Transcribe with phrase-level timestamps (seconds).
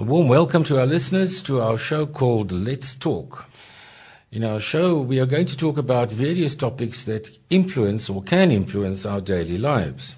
[0.00, 3.44] A warm welcome to our listeners to our show called Let's Talk.
[4.32, 8.50] In our show, we are going to talk about various topics that influence or can
[8.50, 10.16] influence our daily lives.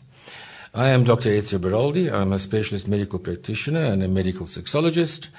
[0.72, 1.30] I am Dr.
[1.30, 2.12] Ezio Beraldi.
[2.12, 5.30] I'm a specialist medical practitioner and a medical sexologist.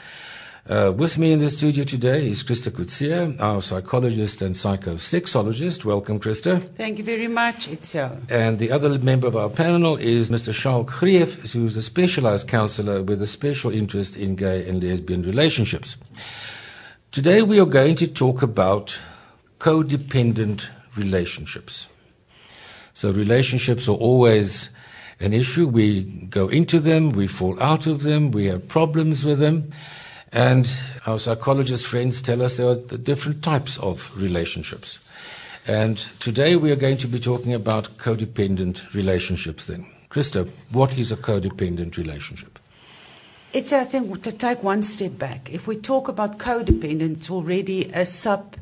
[0.69, 5.83] Uh, with me in the studio today is Krista Kutsia, our psychologist and psychosexologist.
[5.83, 6.61] Welcome, Krista.
[6.61, 8.21] Thank you very much, Ezio.
[8.31, 10.53] And the other member of our panel is Mr.
[10.53, 15.97] Charles Greef, who's a specialized counselor with a special interest in gay and lesbian relationships.
[17.11, 19.01] Today we are going to talk about
[19.59, 21.89] codependent relationships.
[22.93, 24.69] So relationships are always
[25.19, 25.67] an issue.
[25.67, 29.69] We go into them, we fall out of them, we have problems with them.
[30.33, 34.97] And our psychologist friends tell us there are different types of relationships.
[35.67, 39.85] And today we are going to be talking about codependent relationships then.
[40.09, 42.57] Krista, what is a codependent relationship?
[43.53, 45.53] It's, I think, to take one step back.
[45.53, 48.55] If we talk about codependent, it's already a sub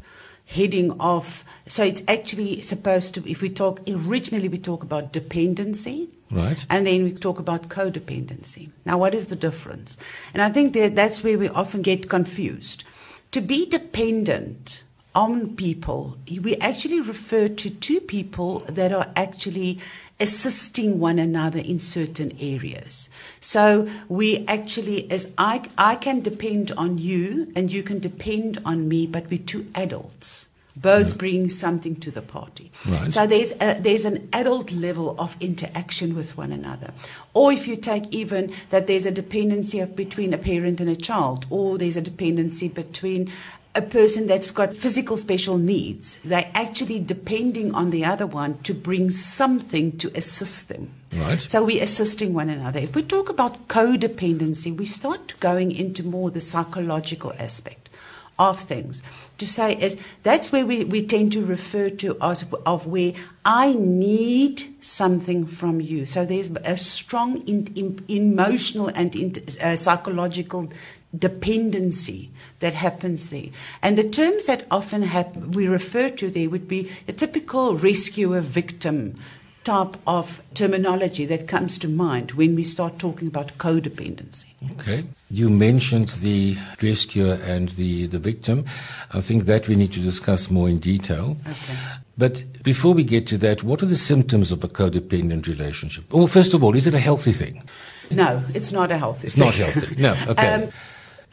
[0.52, 1.45] heading off.
[1.66, 6.09] so it's actually supposed to, if we talk, originally we talk about dependency.
[6.30, 6.66] Right.
[6.69, 8.69] And then we talk about codependency.
[8.85, 9.97] Now, what is the difference?
[10.33, 12.83] And I think that that's where we often get confused.
[13.31, 14.83] To be dependent
[15.14, 19.80] on people, we actually refer to two people that are actually
[20.20, 23.09] assisting one another in certain areas.
[23.39, 28.88] So we actually, as I, I can depend on you and you can depend on
[28.88, 30.48] me, but we're two adults.
[30.73, 32.72] Both bring something to the party.
[32.88, 33.12] Right.
[33.12, 36.94] So there's a, there's an adult level of interaction with one another.
[37.34, 40.95] Or if you take even that there's a dependency of between a parent and a
[40.95, 43.30] child, or there's a dependency between
[43.73, 48.73] a person that's got physical special needs, they're actually depending on the other one to
[48.73, 50.91] bring something to assist them.
[51.14, 51.39] Right.
[51.39, 52.80] So we're assisting one another.
[52.80, 57.89] If we talk about codependency, we start going into more the psychological aspect
[58.38, 59.03] of things.
[59.38, 63.14] To say is that's where we, we tend to refer to as of where
[63.45, 66.05] I need something from you.
[66.05, 69.33] So there's a strong in, in, emotional and in,
[69.64, 70.70] uh, psychological
[71.17, 72.30] dependency
[72.60, 73.49] that happens there.
[73.82, 78.42] And the terms that often hap- we refer to there would be a typical rescuer
[78.42, 79.17] victim
[79.64, 84.45] type of terminology that comes to mind when we start talking about codependency.
[84.71, 85.04] Okay.
[85.30, 88.66] You mentioned the rescuer and the, the victim.
[89.14, 91.38] I think that we need to discuss more in detail.
[91.48, 91.77] Okay.
[92.17, 96.11] But before we get to that, what are the symptoms of a codependent relationship?
[96.11, 97.61] Well, first of all, is it a healthy thing?
[98.10, 99.45] No, it's not a healthy It's thing.
[99.45, 99.95] not healthy.
[99.95, 100.54] No, okay.
[100.64, 100.70] Um,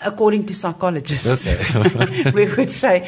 [0.04, 2.30] according to psychologists, Okay.
[2.34, 3.00] we would say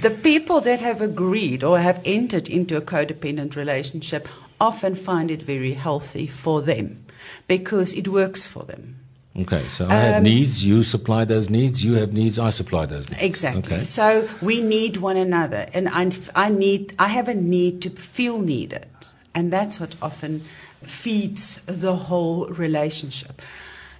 [0.00, 4.28] the people that have agreed or have entered into a codependent relationship
[4.60, 7.04] often find it very healthy for them
[7.48, 8.96] because it works for them.
[9.38, 12.86] Okay, so I have Um, needs, you supply those needs, you have needs, I supply
[12.86, 13.22] those needs.
[13.22, 13.74] Exactly.
[13.76, 13.84] Okay.
[13.84, 18.40] So we need one another, and I, I need, I have a need to feel
[18.40, 18.86] needed,
[19.34, 20.40] and that's what often
[20.82, 23.42] feeds the whole relationship.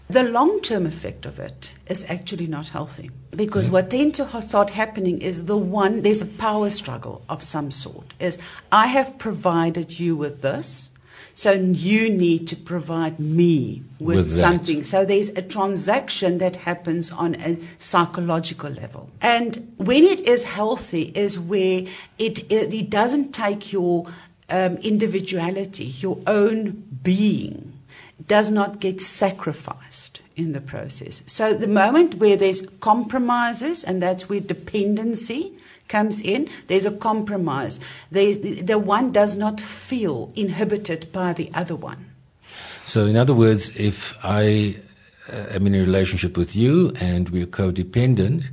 [0.08, 5.20] The long-term effect of it is actually not healthy because what tends to start happening
[5.20, 8.14] is the one there's a power struggle of some sort.
[8.20, 8.38] Is
[8.70, 10.92] I have provided you with this,
[11.34, 14.82] so you need to provide me with, With something.
[14.82, 19.10] So there's a transaction that happens on a psychological level.
[19.20, 21.82] And when it is healthy, is where
[22.18, 24.06] it, it, it doesn't take your
[24.48, 27.75] um, individuality, your own being,
[28.26, 31.22] does not get sacrificed in the process.
[31.26, 35.52] So the moment where there's compromises, and that's where dependency
[35.88, 37.80] comes in, there's a compromise.
[38.10, 42.10] There's, the one does not feel inhibited by the other one.
[42.84, 44.76] So, in other words, if I
[45.32, 48.44] uh, am in a relationship with you and we're codependent,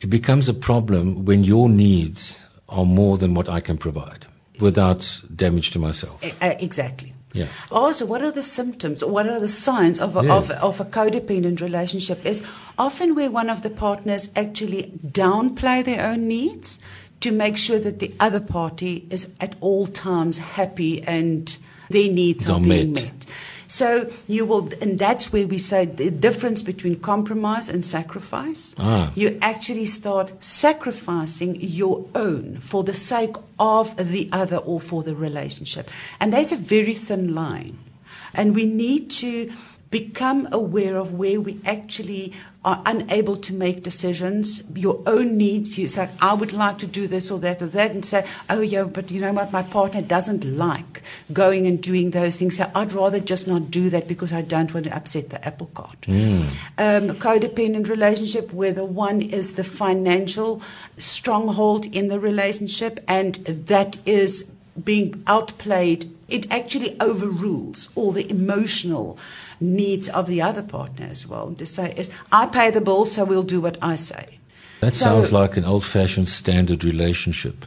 [0.00, 2.38] it becomes a problem when your needs
[2.68, 4.26] are more than what I can provide
[4.58, 6.24] without damage to myself.
[6.42, 7.11] Uh, exactly.
[7.34, 7.46] Yeah.
[7.70, 9.02] Also, what are the symptoms?
[9.04, 10.50] What are the signs of a, Yes.
[10.50, 12.24] of, of a codependent relationship?
[12.26, 12.42] Is
[12.78, 16.78] often where one of the partners actually downplay their own needs
[17.20, 21.56] to make sure that the other party is at all times happy and
[21.88, 23.04] their needs are Are being met.
[23.04, 23.26] met.
[23.72, 28.74] So you will, and that's where we say the difference between compromise and sacrifice.
[28.78, 29.10] Ah.
[29.14, 35.14] You actually start sacrificing your own for the sake of the other or for the
[35.14, 35.90] relationship.
[36.20, 37.78] And there's a very thin line.
[38.34, 39.50] And we need to
[39.92, 42.32] become aware of where we actually
[42.64, 45.76] are unable to make decisions, your own needs.
[45.76, 48.62] You say, I would like to do this or that or that, and say, oh,
[48.62, 49.52] yeah, but you know what?
[49.52, 51.02] My partner doesn't like
[51.32, 52.56] going and doing those things.
[52.56, 55.70] So I'd rather just not do that because I don't want to upset the apple
[55.74, 56.00] cart.
[56.02, 56.44] Mm.
[56.78, 60.62] Um, codependent relationship where the one is the financial
[60.96, 64.50] stronghold in the relationship, and that is
[64.82, 66.10] being outplayed.
[66.28, 69.18] It actually overrules all the emotional
[69.62, 71.54] needs of the other partner as well.
[71.54, 74.38] To say is, I pay the bill, so we'll do what I say.
[74.80, 77.64] That so, sounds like an old-fashioned standard relationship.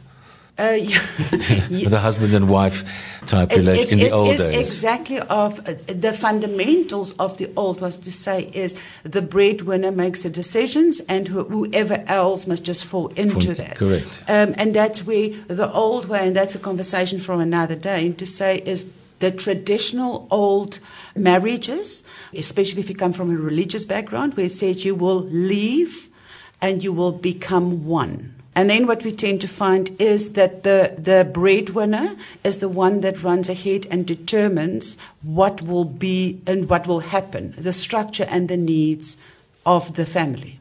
[0.58, 0.98] Uh, yeah.
[1.88, 2.82] the husband and wife
[3.26, 4.58] type it, relation in the old days.
[4.58, 10.22] Exactly of uh, the fundamentals of the old was to say is the breadwinner makes
[10.22, 13.76] the decisions and whoever else must just fall into for, that.
[13.76, 14.18] Correct.
[14.28, 18.26] Um, and that's where the old way, and that's a conversation from another day, to
[18.26, 18.86] say is
[19.18, 20.78] the traditional old
[21.14, 22.04] marriages,
[22.34, 26.08] especially if you come from a religious background, where it says you will leave
[26.60, 28.34] and you will become one.
[28.54, 33.02] And then what we tend to find is that the, the breadwinner is the one
[33.02, 38.48] that runs ahead and determines what will be and what will happen, the structure and
[38.48, 39.18] the needs
[39.66, 40.58] of the family.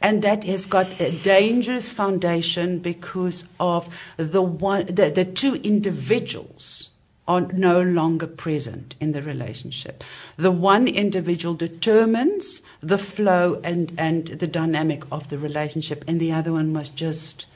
[0.00, 6.90] And that has got a dangerous foundation because of the, one, the, the two individuals
[7.26, 10.04] are no longer present in the relationship.
[10.36, 16.32] The one individual determines the flow and, and the dynamic of the relationship, and the
[16.32, 17.46] other one must just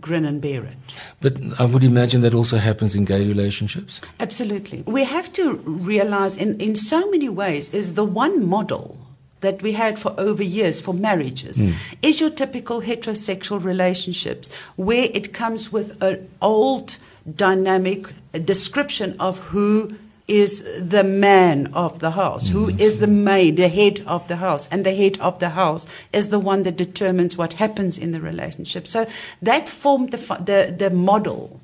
[0.00, 0.76] grin and bear it.
[1.20, 4.00] But I would imagine that also happens in gay relationships.
[4.20, 4.82] Absolutely.
[4.82, 8.98] We have to realize in, in so many ways is the one model
[9.40, 11.74] that we had for over years for marriages mm.
[12.02, 16.96] is your typical heterosexual relationships where it comes with an old
[17.34, 18.06] dynamic
[18.44, 19.96] description of who
[20.28, 23.00] is the man of the house, who mm-hmm.
[23.00, 24.66] the maid, the head of the house.
[24.68, 28.20] And the head of the house is the one that determines what happens in the
[28.20, 28.86] relationship.
[28.86, 29.06] So
[29.40, 31.60] that formed the, the, the model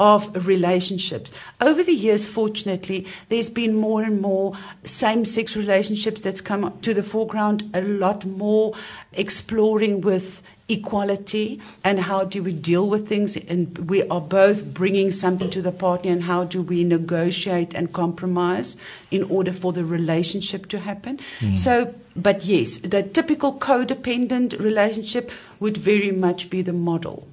[0.00, 1.32] of relationships.
[1.60, 6.92] Over the years, fortunately, there's been more and more same sex relationships that's come to
[6.92, 8.74] the foreground, a lot more
[9.12, 13.36] exploring with equality and how do we deal with things?
[13.36, 17.92] And we are both bringing something to the party and how do we negotiate and
[17.92, 18.76] compromise
[19.10, 21.18] in order for the relationship to happen?
[21.40, 21.58] Mm.
[21.58, 25.30] so but yes the typical codependent relationship
[25.60, 27.26] would very much be the model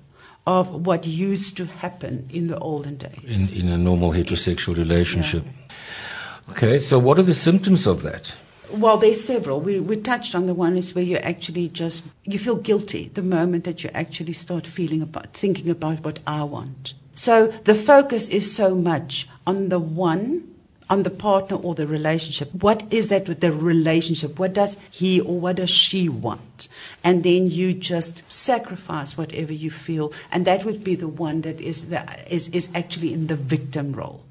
[0.48, 3.52] of what used to happen in the olden days.
[3.52, 5.44] In, in a normal heterosexual relationship.
[5.46, 6.52] Yeah.
[6.52, 8.36] okay so what are the symptoms of that
[8.72, 9.60] well, there's several.
[9.60, 13.22] We, we touched on the one is where you actually just you feel guilty the
[13.22, 16.94] moment that you actually start feeling about thinking about what I want.
[17.16, 20.56] So the focus is so much on the one,
[20.90, 22.54] on the partner or the relationship.
[22.54, 24.40] What is that with the relationship?
[24.40, 26.68] What does he or what does she want?
[27.04, 31.60] And then you just sacrifice whatever you feel, and that would be the one that
[31.62, 32.04] is the,
[32.34, 34.24] is is actually in the victim role.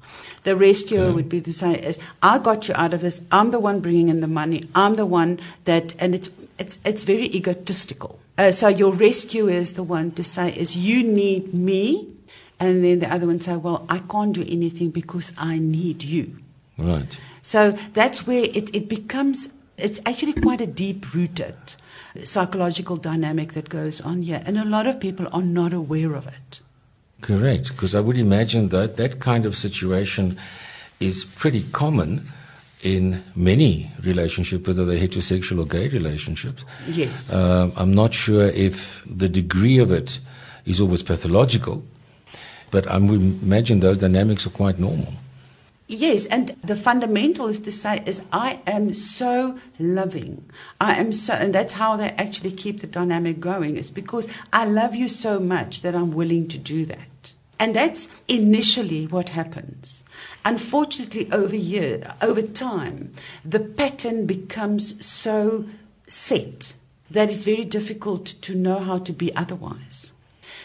[0.43, 3.21] The rescuer would be to say, "Is I got you out of this.
[3.31, 4.69] I'm the one bringing in the money.
[4.75, 8.19] I'm the one that," and it's it's it's very egotistical.
[8.37, 12.07] Uh, so your rescuer is the one to say, "Is you need me,"
[12.59, 16.37] and then the other one say, "Well, I can't do anything because I need you."
[16.79, 17.19] Right.
[17.41, 19.53] So that's where it, it becomes.
[19.77, 21.55] It's actually quite a deep rooted
[22.23, 26.27] psychological dynamic that goes on here, and a lot of people are not aware of
[26.27, 26.61] it.
[27.21, 30.37] Correct, because I would imagine that that kind of situation
[30.99, 32.27] is pretty common
[32.81, 36.63] in many relationships, whether they're heterosexual or gay relationships.
[36.87, 37.31] Yes.
[37.31, 40.19] Uh, I'm not sure if the degree of it
[40.65, 41.83] is always pathological,
[42.71, 45.13] but I would imagine those dynamics are quite normal.
[45.91, 50.47] Yes, and the fundamental is to say is I am so loving.
[50.79, 54.65] I am so and that's how they actually keep the dynamic going is because I
[54.65, 57.33] love you so much that I'm willing to do that.
[57.59, 60.03] And that's initially what happens.
[60.45, 63.11] Unfortunately over year over time
[63.43, 65.65] the pattern becomes so
[66.05, 66.75] set
[67.09, 70.11] that it's very difficult to know how to be otherwise.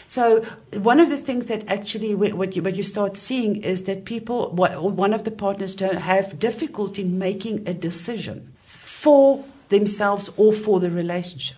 [0.07, 0.41] So
[0.73, 4.49] one of the things that actually what you, what you start seeing is that people,
[4.51, 10.89] one of the partners don't have difficulty making a decision for themselves or for the
[10.89, 11.57] relationship.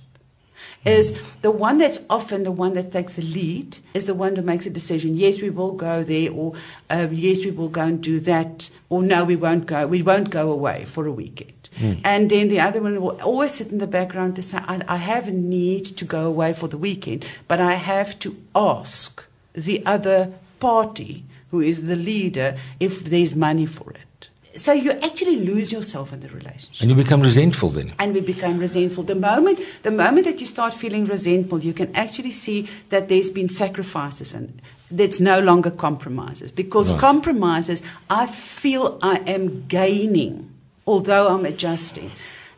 [0.85, 4.41] Is the one that's often the one that takes the lead is the one who
[4.41, 5.17] makes a decision.
[5.17, 6.53] Yes, we will go there, or
[6.89, 9.85] uh, yes, we will go and do that, or no, we won't go.
[9.85, 11.56] We won't go away for a weekend.
[11.79, 12.01] Mm.
[12.03, 14.97] And then the other one will always sit in the background to say, I, I
[14.97, 19.85] have a need to go away for the weekend, but I have to ask the
[19.85, 24.29] other party, who is the leader, if there's money for it.
[24.57, 26.81] so you actually lose yourself in the relationship.
[26.81, 27.93] And you become resentful then.
[27.99, 29.03] And we become resentful.
[29.03, 33.29] The moment, the moment that you start feeling resentful, you can actually see that there's
[33.31, 36.51] been sacrifices and that's no longer compromises.
[36.51, 36.99] Because Right.
[36.99, 40.49] compromises, I feel I am gaining,
[40.87, 42.11] although I'm adjusting.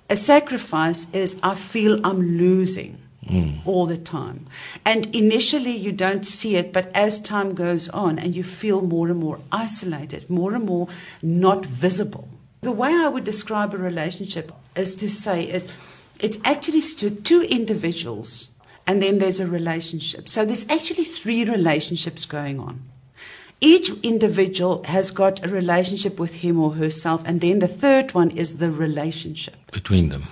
[0.10, 2.98] A sacrifice is I feel I'm losing.
[3.28, 3.58] Hmm.
[3.66, 4.48] All the time.
[4.84, 9.10] And initially you don't see it, but as time goes on and you feel more
[9.10, 10.88] and more isolated, more and more
[11.22, 12.28] not visible.
[12.62, 15.68] The way I would describe a relationship is to say is
[16.20, 18.50] it's actually two individuals
[18.88, 20.28] and then there's a relationship.
[20.28, 22.89] So there's actually three relationships going on.
[23.62, 28.32] Each individual has got a relationship with him or herself, and then the third one
[28.32, 29.72] is the relationship.
[29.72, 30.24] Between them.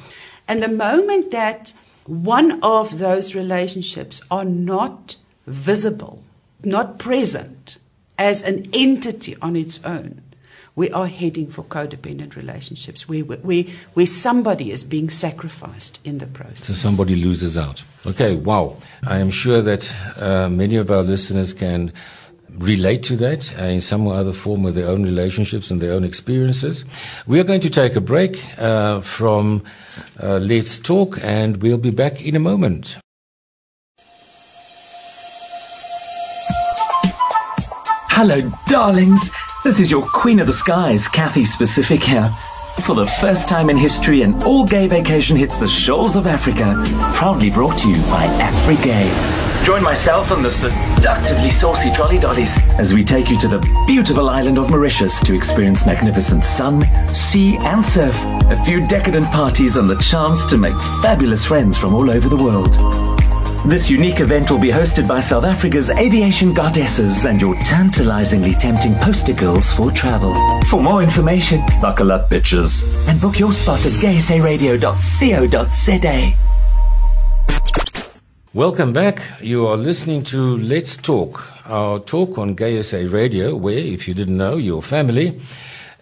[0.47, 1.73] And the moment that
[2.05, 6.23] one of those relationships are not visible,
[6.63, 7.79] not present
[8.17, 10.21] as an entity on its own,
[10.77, 16.27] we are heading for codependent relationships where, where, where somebody is being sacrificed in the
[16.27, 16.65] process.
[16.65, 17.83] So somebody loses out.
[18.05, 18.77] Okay, wow.
[19.05, 21.91] I am sure that uh, many of our listeners can
[22.57, 26.03] relate to that uh, in some other form with their own relationships and their own
[26.03, 26.83] experiences.
[27.25, 29.63] We are going to take a break uh, from
[30.21, 32.97] uh, Let's Talk and we'll be back in a moment.
[38.09, 39.29] Hello, darlings.
[39.63, 42.27] This is your Queen of the Skies, Kathy Specific here.
[42.83, 46.73] For the first time in history, an all gay vacation hits the shores of Africa.
[47.13, 49.46] Proudly brought to you by AfriGay.
[49.67, 54.29] Join myself and the seductively saucy trolley dollies as we take you to the beautiful
[54.29, 58.15] island of Mauritius to experience magnificent sun, sea, and surf,
[58.49, 62.41] a few decadent parties, and the chance to make fabulous friends from all over the
[62.41, 62.75] world.
[63.69, 68.95] This unique event will be hosted by South Africa's aviation goddesses and your tantalizingly tempting
[68.95, 70.33] poster girls for travel.
[70.67, 76.37] For more information, buckle up, bitches, and book your spot at gaysaradio.co.za.
[78.57, 79.21] Welcome back.
[79.39, 84.15] You are listening to Let's Talk, our talk on Gay SA Radio, where, if you
[84.15, 85.39] didn't know, you're family.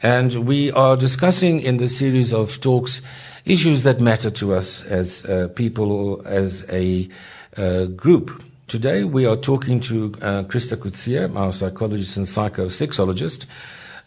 [0.02, 3.02] And we are discussing in the series of talks
[3.44, 7.10] issues that matter to us as uh, people as a
[7.58, 8.42] uh, group.
[8.70, 13.48] Today we are talking to uh, Krista Kutsia, our psychologist and psychosexologist,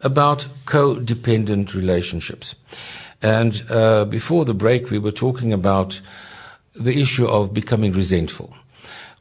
[0.00, 2.54] about codependent relationships.
[3.20, 6.00] And uh, before the break, we were talking about
[6.78, 8.56] the issue of becoming resentful,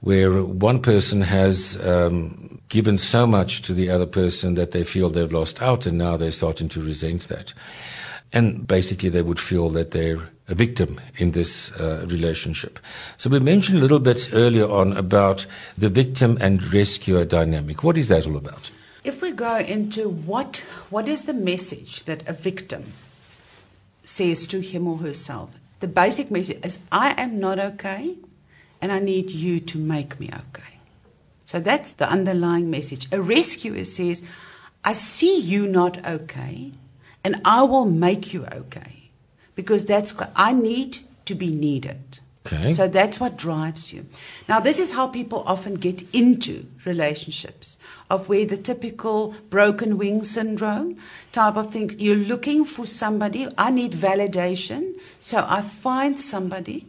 [0.01, 5.09] where one person has um, given so much to the other person that they feel
[5.09, 7.53] they've lost out, and now they're starting to resent that.
[8.33, 12.79] And basically, they would feel that they're a victim in this uh, relationship.
[13.17, 15.45] So we mentioned a little bit earlier on about
[15.77, 17.83] the victim and rescuer dynamic.
[17.83, 18.71] What is that all about?
[19.03, 22.93] If we go into what what is the message that a victim
[24.03, 28.15] says to him or herself, the basic message is I am not okay
[28.81, 30.79] and I need you to make me okay.
[31.45, 33.07] So that's the underlying message.
[33.11, 34.23] A rescuer says,
[34.83, 36.71] I see you not okay
[37.23, 39.11] and I will make you okay
[39.55, 42.19] because that's I need to be needed.
[42.45, 42.71] Okay.
[42.71, 44.05] So that's what drives you.
[44.47, 47.76] Now, this is how people often get into relationships,
[48.09, 50.97] of where the typical broken wing syndrome
[51.31, 51.91] type of thing.
[51.97, 53.47] You're looking for somebody.
[53.57, 56.87] I need validation, so I find somebody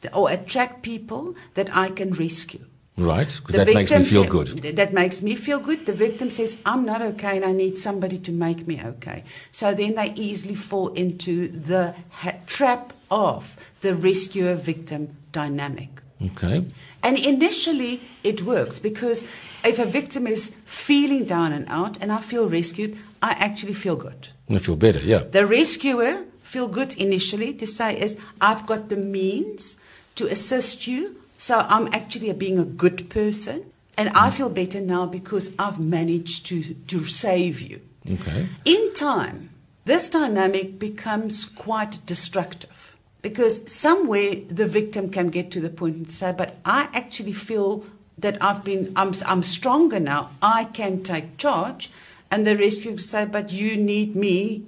[0.00, 2.64] that, or attract people that I can rescue.
[2.98, 3.28] Right?
[3.28, 4.62] Because that makes me feel good.
[4.62, 5.86] th- That makes me feel good.
[5.86, 9.24] The victim says, I'm not okay and I need somebody to make me okay.
[9.50, 16.02] So then they easily fall into the ha- trap of the rescuer victim dynamic.
[16.22, 16.66] Okay.
[17.02, 19.24] And initially it works because
[19.64, 23.96] if a victim is feeling down and out and I feel rescued, I actually feel
[23.96, 24.28] good.
[24.48, 25.18] I feel better, yeah.
[25.18, 29.78] The rescuer feel good initially to say is I've got the means
[30.16, 33.66] to assist you, so I'm actually being a good person,
[33.96, 34.32] and I mm.
[34.32, 37.80] feel better now because I've managed to to save you.
[38.10, 38.48] Okay.
[38.64, 39.50] In time,
[39.84, 42.89] this dynamic becomes quite destructive
[43.22, 47.84] because somewhere the victim can get to the point and say, "But I actually feel
[48.18, 50.30] that I've been I'm I'm stronger now.
[50.42, 51.90] I can take charge."
[52.30, 54.64] And the rescuer will say, "But you need me."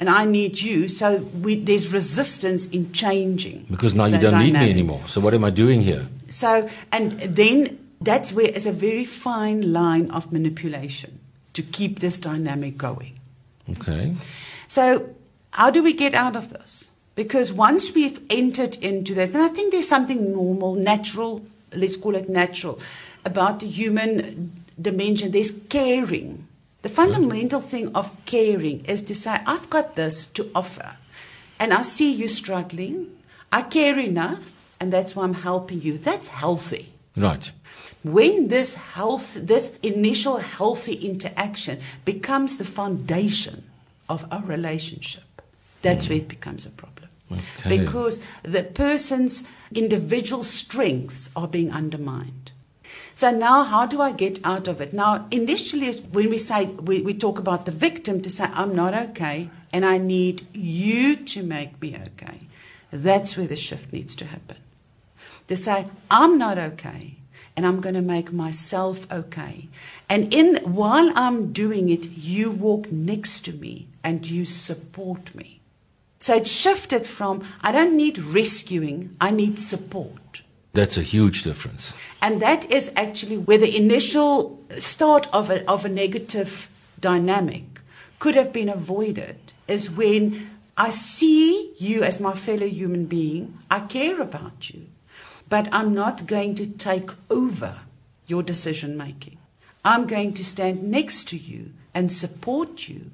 [0.00, 3.66] And I need you, so we, there's resistance in changing.
[3.70, 5.00] Because now you don't need me anymore.
[5.06, 6.08] So what am I doing here?
[6.28, 11.20] So, and then that's where it's a very fine line of manipulation
[11.52, 13.20] to keep this dynamic going.
[13.70, 14.16] Okay.
[14.68, 15.14] So,
[15.52, 16.90] how do we get out of this?
[17.14, 22.14] Because once we've entered into that, and I think there's something normal, natural, let's call
[22.16, 22.80] it natural,
[23.24, 25.30] about the human dimension.
[25.30, 26.46] There's caring
[26.84, 30.98] The fundamental thing of caring is to say, I've got this to offer,
[31.58, 33.08] and I see you struggling.
[33.50, 35.96] I care enough, and that's why I'm helping you.
[35.96, 36.92] That's healthy.
[37.16, 37.50] Right.
[38.02, 43.64] When this health, this initial healthy interaction becomes the foundation
[44.06, 45.40] of our relationship,
[45.80, 46.93] that's where it becomes a problem.
[47.30, 47.78] Okay.
[47.78, 52.52] Because the person's individual strengths are being undermined.
[53.14, 54.92] So now, how do I get out of it?
[54.92, 58.92] Now, initially, when we say we, we talk about the victim to say, I'm not
[58.92, 62.40] okay and I need you to make me okay,
[62.92, 64.56] that's where the shift needs to happen.
[65.48, 67.16] To say, I'm not okay
[67.56, 69.68] and I'm going to make myself okay.
[70.08, 75.53] And in while I'm doing it, you walk next to me and you support me.
[76.24, 80.40] So it shifted from I don't need rescuing, I need support.
[80.72, 81.92] That's a huge difference.
[82.22, 87.64] And that is actually where the initial start of a, of a negative dynamic
[88.20, 93.80] could have been avoided, is when I see you as my fellow human being, I
[93.80, 94.86] care about you,
[95.50, 97.80] but I'm not going to take over
[98.26, 99.36] your decision making.
[99.84, 103.10] I'm going to stand next to you and support you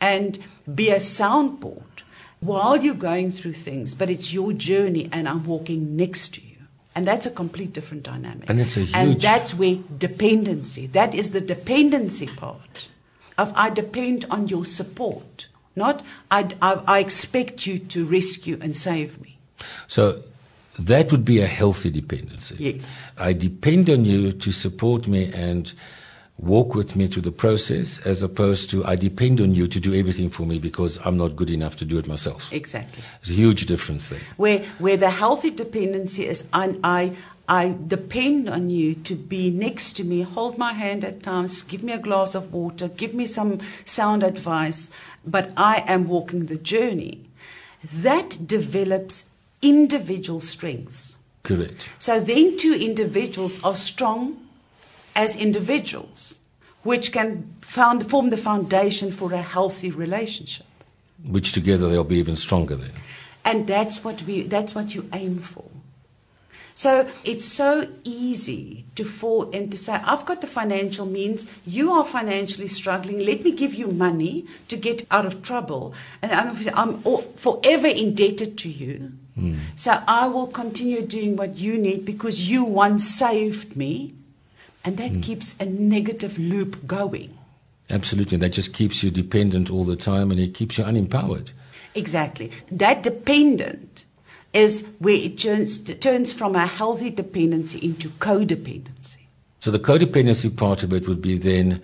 [0.00, 0.40] and
[0.74, 2.02] be a soundboard
[2.42, 6.56] while you're going through things, but it's your journey and I'm walking next to you.
[6.94, 8.50] And that's a complete different dynamic.
[8.50, 12.88] And it's a And huge- that's where dependency, that is the dependency part
[13.38, 18.74] of I depend on your support, not I, I, I expect you to rescue and
[18.76, 19.38] save me.
[19.86, 20.22] So
[20.78, 22.56] that would be a healthy dependency.
[22.58, 23.00] Yes.
[23.16, 25.72] I depend on you to support me and
[26.42, 29.94] walk with me through the process as opposed to I depend on you to do
[29.94, 32.52] everything for me because I'm not good enough to do it myself.
[32.52, 33.02] Exactly.
[33.20, 34.20] There's a huge difference there.
[34.36, 37.12] Where, where the healthy dependency is I, I,
[37.48, 41.84] I depend on you to be next to me, hold my hand at times, give
[41.84, 44.90] me a glass of water, give me some sound advice,
[45.24, 47.24] but I am walking the journey.
[47.84, 49.26] That develops
[49.60, 51.16] individual strengths.
[51.44, 51.90] Correct.
[51.98, 54.41] So then two individuals are strong
[55.14, 56.38] as individuals,
[56.82, 60.66] which can found, form the foundation for a healthy relationship.
[61.24, 62.92] Which together they'll be even stronger then.
[63.44, 65.64] And that's what we that's what you aim for.
[66.74, 72.04] So it's so easy to fall into say, I've got the financial means, you are
[72.04, 75.94] financially struggling, let me give you money to get out of trouble.
[76.22, 79.12] And I'm, I'm all- forever indebted to you.
[79.34, 79.56] Hmm.
[79.76, 84.14] So I will continue doing what you need because you once saved me.
[84.84, 85.20] And that hmm.
[85.20, 87.38] keeps a negative loop going.
[87.90, 88.38] Absolutely.
[88.38, 91.50] That just keeps you dependent all the time and it keeps you unempowered.
[91.94, 92.50] Exactly.
[92.70, 94.04] That dependent
[94.52, 99.18] is where it turns, turns from a healthy dependency into codependency.
[99.60, 101.80] So the codependency part of it would be then,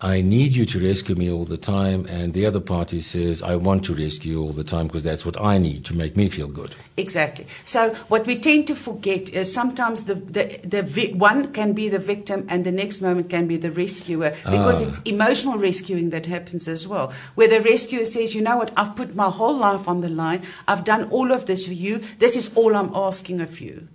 [0.00, 3.56] I need you to rescue me all the time, and the other party says, I
[3.56, 6.28] want to rescue you all the time because that's what I need to make me
[6.28, 6.76] feel good.
[6.96, 7.46] Exactly.
[7.64, 11.88] So what we tend to forget is sometimes the, the, the vi- one can be
[11.88, 14.86] the victim and the next moment can be the rescuer because Ah.
[14.86, 17.12] it's emotional rescuing that happens as well.
[17.34, 20.42] Where the rescuer says, you know what, I've put my whole life on the line.
[20.68, 21.98] I've done all of this for you.
[22.20, 23.88] This is all I'm asking of you.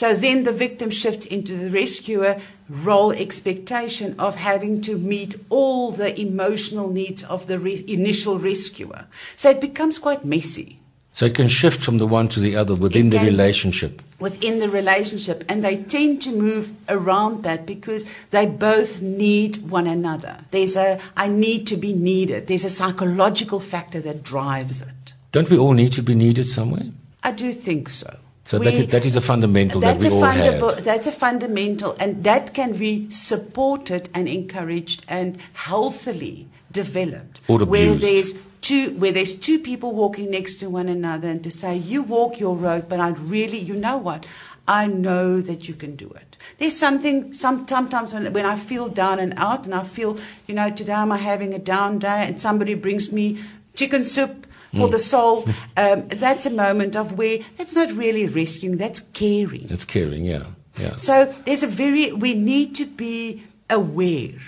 [0.00, 2.32] So then the victim shifts into the rescuer
[2.68, 9.06] role expectation of having to meet all the emotional needs of the re- initial rescuer.
[9.36, 10.80] So it becomes quite messy.
[11.12, 14.02] So it can shift from the one to the other within It the relationship.
[14.20, 19.86] within the relationship and they tend to move around that because they both need one
[19.86, 25.12] another there's a i need to be needed there's a psychological factor that drives it
[25.32, 26.88] Don't we all need to be needed somewhere?
[27.22, 28.10] i do think so
[28.46, 30.84] So that is, that is a fundamental that we all have.
[30.84, 37.96] that's a fundamental and that can be supported and encouraged and healthily developed Or where
[37.96, 42.04] there's two where there's two people walking next to one another and to say you
[42.04, 44.26] walk your road but I really you know what?
[44.68, 46.36] I know that you can do it.
[46.58, 50.54] There's something some, sometimes when, when I feel down and out and I feel you
[50.54, 53.42] know today I'm having a down day and somebody brings me
[53.74, 54.45] chicken soup
[54.76, 59.66] for the soul um, that's a moment of where that's not really rescuing that's caring
[59.66, 60.44] That's caring, yeah.
[60.78, 60.96] Yeah.
[60.96, 64.38] so there's a very, we need to be aware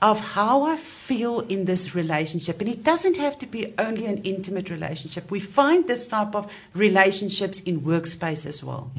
[0.00, 2.60] of how I feel in this relationship.
[2.60, 5.30] And it doesn't have to be only an intimate relationship.
[5.30, 8.92] We find this type of relationships in workspace as well.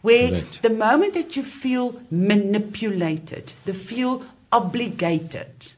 [0.00, 0.62] Where correct.
[0.62, 5.74] the moment that you feel manipulated, the feel obligated,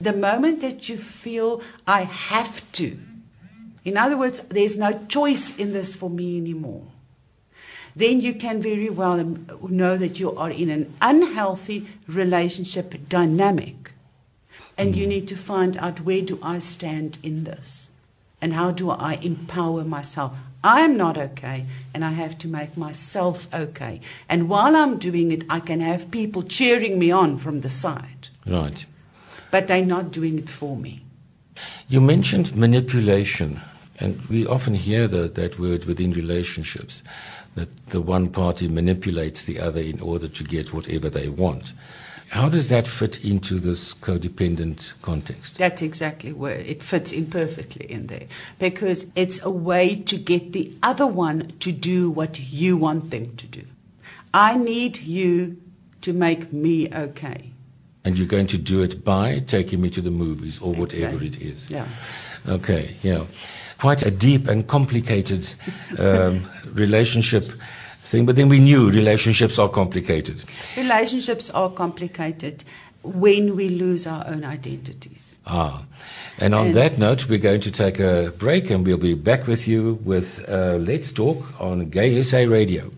[0.00, 2.98] the moment that you feel I have to,
[3.88, 6.84] in other words, there's no choice in this for me anymore
[7.96, 9.16] then you can very well
[9.62, 13.90] know that you are in an unhealthy relationship dynamic
[14.78, 15.10] And you hmm.
[15.10, 17.90] need to find out where do I stand in this?
[18.40, 20.32] And how do I empower myself?
[20.62, 24.00] I'm not okay, and I have to make myself okay.
[24.28, 28.28] And while I'm doing it, I can have people cheering me on from the side.
[28.46, 28.86] Right.
[29.50, 31.04] But they're not doing it for me.
[31.88, 33.60] You mentioned manipulation,
[34.00, 37.02] and we often hear the, that word within relationships
[37.54, 41.72] that the one party manipulates the other in order to get whatever they want.
[42.30, 45.56] How does that fit into this codependent context?
[45.56, 48.26] That's exactly where it fits in perfectly in there
[48.58, 53.34] because it's a way to get the other one to do what you want them
[53.36, 53.64] to do.
[54.34, 55.56] I need you
[56.02, 57.52] to make me okay.
[58.04, 61.28] And you're going to do it by taking me to the movies or whatever Exactly.
[61.28, 61.70] it is.
[61.70, 61.88] Yeah.
[62.46, 63.24] Okay, yeah.
[63.78, 65.48] Quite a deep and complicated
[65.98, 67.44] um, relationship
[68.02, 70.42] thing, but then we knew relationships are complicated.
[70.76, 72.64] Relationships are complicated
[73.02, 75.38] when we lose our own identities.
[75.46, 75.84] Ah.
[76.38, 79.46] And on And- that note, we're going to take a break and we'll be back
[79.46, 82.90] with you with uh, Let's Talk on Gay SA Radio.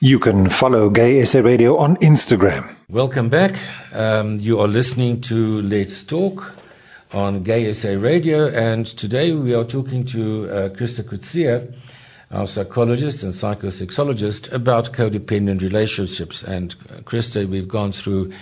[0.00, 2.74] You can follow Gay SA Radio on Instagram.
[2.90, 3.54] Welcome back.
[3.94, 6.54] Um, you are listening to Let's Talk
[7.12, 11.72] on Gay SA Radio, and today we are talking to uh, Krista Kutsia,
[12.30, 16.42] our psychologist and psychosexologist, about codependent relationships.
[16.42, 18.32] And uh, Krista, we've gone through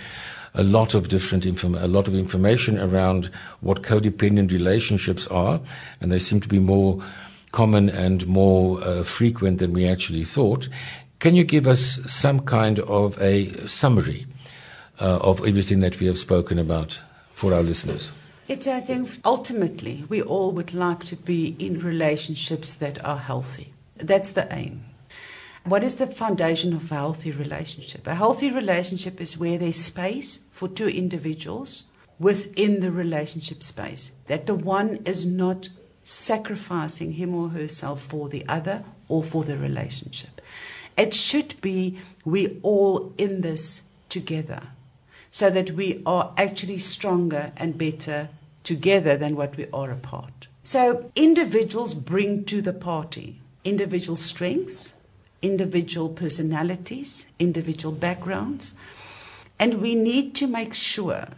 [0.53, 3.29] a lot of different inform- a lot of information around
[3.61, 5.59] what codependent relationships are,
[6.01, 7.03] and they seem to be more
[7.51, 10.69] common and more uh, frequent than we actually thought.
[11.19, 14.25] Can you give us some kind of a summary
[14.99, 16.99] uh, of everything that we have spoken about
[17.33, 18.11] for our listeners?
[18.47, 23.73] It's, I think, ultimately, we all would like to be in relationships that are healthy.
[23.95, 24.83] That's the aim.
[25.63, 28.05] What is the foundation of a healthy relationship?
[28.05, 31.85] A healthy relationship is where there's space for two individuals
[32.19, 35.69] within the relationship space, that the one is not
[36.03, 40.41] sacrificing him or herself for the other or for the relationship.
[40.97, 44.63] It should be we all in this together
[45.33, 48.29] so that we are actually stronger and better
[48.63, 50.47] together than what we are apart.
[50.61, 54.93] So individuals bring to the party individual strengths,
[55.41, 58.75] individual personalities, individual backgrounds,
[59.57, 61.29] and we need to make sure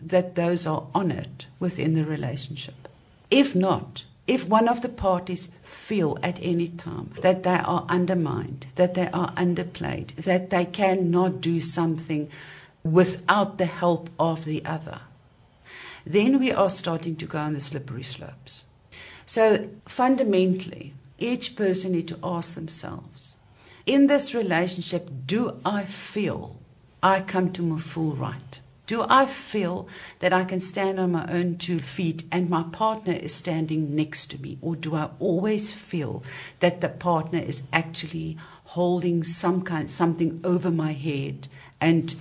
[0.00, 2.88] that those are honored within the relationship.
[3.30, 8.66] If not, if one of the parties feel at any time that they are undermined,
[8.74, 12.30] that they are underplayed, that they cannot do something
[12.84, 15.00] without the help of the other,
[16.06, 18.66] then we are starting to go on the slippery slopes.
[19.26, 23.36] So fundamentally, each person need to ask themselves,
[23.86, 26.56] in this relationship, do I feel
[27.02, 28.60] I come to my full right?
[28.86, 33.14] Do I feel that I can stand on my own two feet and my partner
[33.14, 34.58] is standing next to me?
[34.60, 36.22] Or do I always feel
[36.60, 41.48] that the partner is actually holding some kind something over my head
[41.80, 42.14] and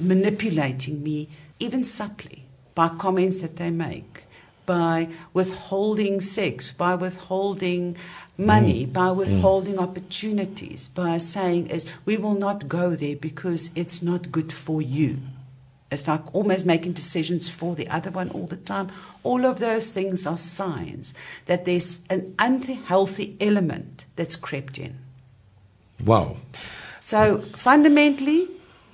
[0.00, 4.24] manipulating me even subtly by comments that they make,
[4.66, 7.96] by withholding sex, by withholding
[8.38, 8.92] money, mm.
[8.92, 9.16] by mm.
[9.16, 14.80] withholding opportunities, by saying is we will not go there because it's not good for
[14.80, 15.18] you.
[15.90, 18.90] It's like almost making decisions for the other one all the time.
[19.24, 21.14] All of those things are signs
[21.46, 24.98] that there's an unhealthy element that's crept in.
[26.04, 26.36] Wow.
[27.00, 28.48] So fundamentally,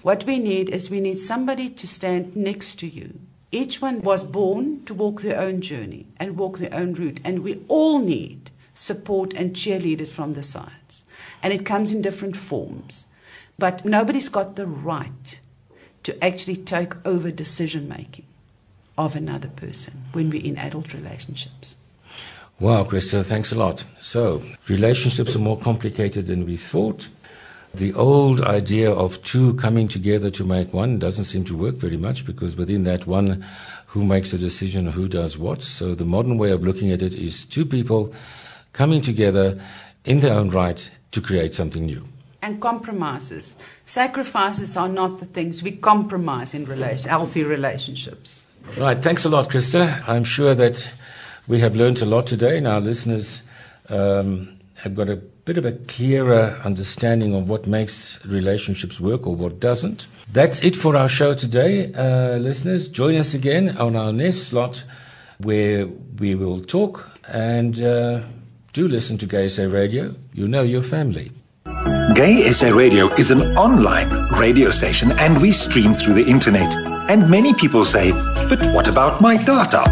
[0.06, 3.18] what we need is we need somebody to stand next to you.
[3.50, 7.40] Each one was born to walk their own journey and walk their own route, and
[7.40, 11.02] we all need support and cheerleaders from the sides.
[11.42, 13.08] And it comes in different forms.
[13.58, 15.40] But nobody's got the right
[16.04, 18.26] to actually take over decision making
[18.96, 21.74] of another person when we're in adult relationships.
[22.60, 23.84] Wow, Krista, thanks a lot.
[23.98, 27.08] So, relationships are more complicated than we thought.
[27.76, 31.98] The old idea of two coming together to make one doesn't seem to work very
[31.98, 33.44] much because within that one,
[33.88, 35.62] who makes a decision, who does what.
[35.62, 38.14] So, the modern way of looking at it is two people
[38.72, 39.60] coming together
[40.06, 42.08] in their own right to create something new.
[42.40, 43.56] and compromises.
[43.84, 48.46] Sacrifices are not the things we compromise in relation, healthy relationships.
[48.78, 50.08] Right, thanks a lot, Krista.
[50.08, 50.88] I'm sure that
[51.46, 53.42] we have learned a lot today, and our listeners
[53.88, 59.34] um, have got a bit of a clearer understanding of what makes relationships work or
[59.36, 60.08] what doesn't.
[60.32, 62.88] That's it for our show today, uh, listeners.
[62.88, 64.82] Join us again on our next slot
[65.38, 65.86] where
[66.18, 68.22] we will talk and uh,
[68.72, 70.16] do listen to Gay SA Radio.
[70.34, 71.30] You know your family.
[72.16, 76.74] Gay SA Radio is an online radio station and we stream through the internet.
[77.08, 79.84] And many people say, but what about my data?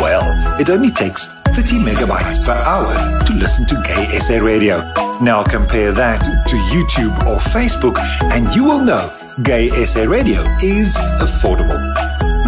[0.00, 4.80] Well, it only takes 30 megabytes per hour to listen to Gay SA Radio.
[5.22, 9.10] Now compare that to YouTube or Facebook, and you will know
[9.42, 11.80] Gay SA Radio is affordable.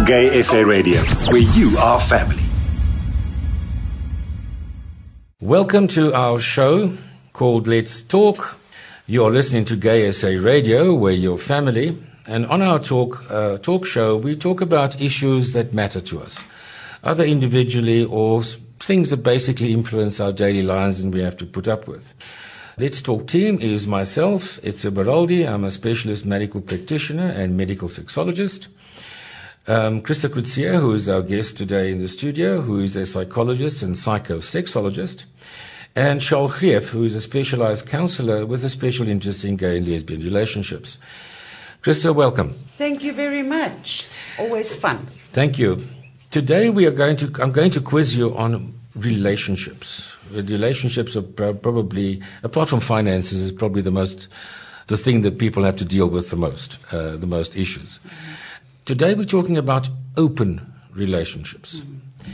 [0.05, 2.43] Gay SA Radio, where you are family.
[5.41, 6.93] Welcome to our show
[7.33, 8.59] called Let's Talk.
[9.07, 11.97] You're listening to Gay SA Radio, where you're family.
[12.27, 16.45] And on our talk, uh, talk show, we talk about issues that matter to us,
[17.03, 18.43] either individually or
[18.79, 22.13] things that basically influence our daily lives and we have to put up with.
[22.77, 25.45] Let's Talk team is myself, Ezio Baraldi.
[25.45, 28.69] I'm a specialist medical practitioner and medical sexologist.
[29.67, 33.83] Um, Christa Krutsier, who is our guest today in the studio, who is a psychologist
[33.83, 35.25] and psychosexologist.
[35.95, 39.87] And Charles Greef, who is a specialized counselor with a special interest in gay and
[39.87, 40.99] lesbian relationships.
[41.81, 42.53] Christa, welcome.
[42.77, 44.07] Thank you very much.
[44.39, 44.99] Always fun.
[45.33, 45.85] Thank you.
[46.31, 50.15] Today we are going to I'm going to quiz you on relationships.
[50.31, 54.27] Relationships are probably apart from finances is probably the most
[54.85, 57.97] the thing that people have to deal with the most, uh, the most issues.
[57.97, 58.33] Mm-hmm.
[58.85, 61.79] Today we're talking about open relationships.
[61.79, 62.31] Mm-hmm.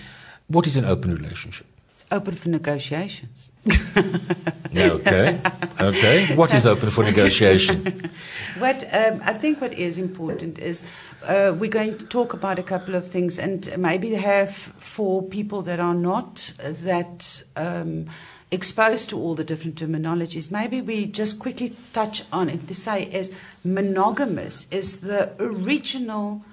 [0.48, 1.66] What is an open relationship?
[1.94, 3.50] It's open for negotiations.
[4.78, 5.42] okay.
[5.82, 6.36] Okay.
[6.36, 7.86] What is open for negotiation?
[8.60, 10.84] what um, I think what is important is
[11.24, 15.62] uh, we're going to talk about a couple of things and maybe have for people
[15.64, 18.06] that are not that um,
[18.52, 23.04] exposed to all the different terminologies, maybe we just quickly touch on it to say
[23.04, 23.32] is
[23.64, 26.44] monogamous is the original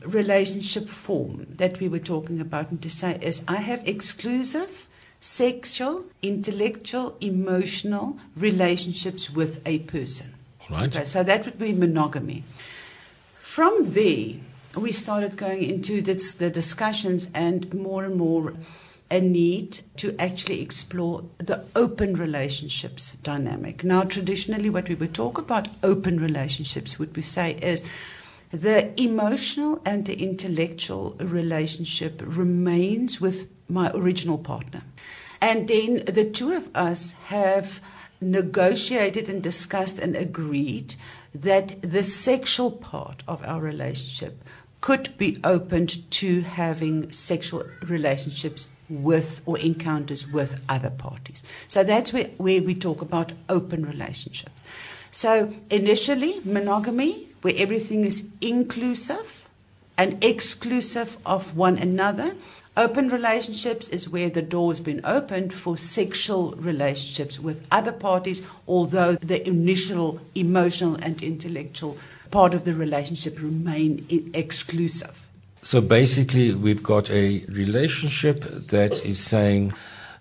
[0.00, 4.88] relationship form that we were talking about and to say is I have exclusive
[5.20, 10.34] sexual, intellectual, emotional relationships with a person.
[10.70, 10.94] Right.
[10.94, 12.44] Okay, so that would be monogamy.
[13.38, 14.34] From there,
[14.76, 18.54] we started going into this, the discussions and more and more
[19.10, 23.84] a need to actually explore the open relationships dynamic.
[23.84, 27.88] Now, traditionally, what we would talk about open relationships, would we say is
[28.50, 34.82] the emotional and the intellectual relationship remains with my original partner.
[35.40, 37.80] And then the two of us have
[38.20, 40.94] negotiated and discussed and agreed
[41.34, 44.42] that the sexual part of our relationship
[44.80, 51.42] could be opened to having sexual relationships with or encounters with other parties.
[51.68, 54.62] So that's where, where we talk about open relationships.
[55.10, 59.48] So initially, monogamy, where everything is inclusive
[59.98, 62.34] and exclusive of one another.
[62.78, 68.42] Open relationships is where the door has been opened for sexual relationships with other parties,
[68.68, 71.96] although the initial emotional and intellectual
[72.30, 75.26] part of the relationship remain exclusive.
[75.62, 79.72] So basically, we've got a relationship that is saying,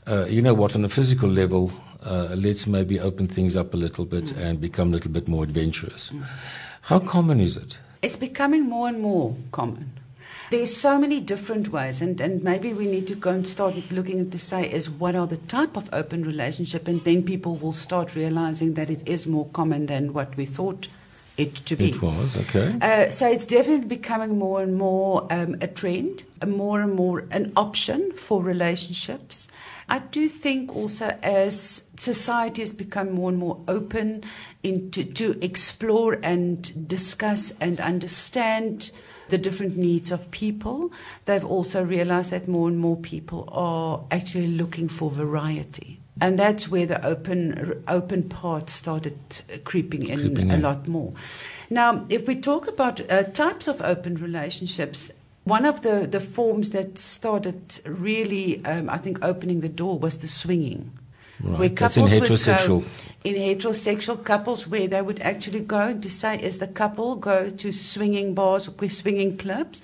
[0.08, 1.74] uh, you know what, on a physical level,
[2.06, 4.38] uh, let's maybe open things up a little bit mm.
[4.38, 6.12] and become a little bit more adventurous.
[6.12, 6.24] Mm.
[6.84, 7.80] How common is it?
[8.02, 9.92] It's becoming more and more common.
[10.52, 14.20] There's so many different ways, and, and maybe we need to go and start looking
[14.20, 17.72] at to say is what are the type of open relationship, and then people will
[17.72, 20.88] start realizing that it is more common than what we thought
[21.38, 21.90] it to be.
[21.90, 22.78] It was okay.
[22.82, 27.26] Uh, so it's definitely becoming more and more um, a trend, a more and more
[27.32, 29.48] an option for relationships.
[29.90, 34.24] I do think also as society has become more and more open
[34.64, 38.92] into to explore and discuss and understand
[39.30, 40.92] the different needs of people,
[41.26, 46.00] they've also realized that more and more people are actually looking for variety.
[46.22, 49.18] And that's where the open open part started
[49.66, 50.62] creeping in creeping a in.
[50.62, 51.14] lot more.
[51.70, 55.12] Now, if we talk about uh, types of open relationships,
[55.44, 60.20] one of the, the forms that started really, um, I think, opening the door was
[60.20, 60.92] the swinging.
[61.42, 61.60] Right.
[61.60, 62.76] Where couples That's in heterosexual.
[62.76, 67.16] Would go in heterosexual couples, where they would actually go to say, as the couple
[67.16, 69.82] go to swinging bars or swinging clubs,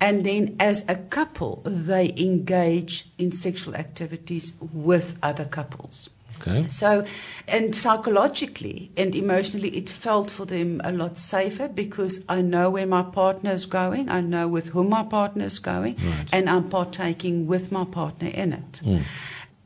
[0.00, 6.10] and then as a couple, they engage in sexual activities with other couples.
[6.40, 6.66] Okay.
[6.68, 7.04] So,
[7.48, 12.86] and psychologically and emotionally, it felt for them a lot safer because I know where
[12.86, 16.28] my partner is going, I know with whom my partner is going, right.
[16.32, 18.72] and I'm partaking with my partner in it.
[18.84, 19.02] Mm.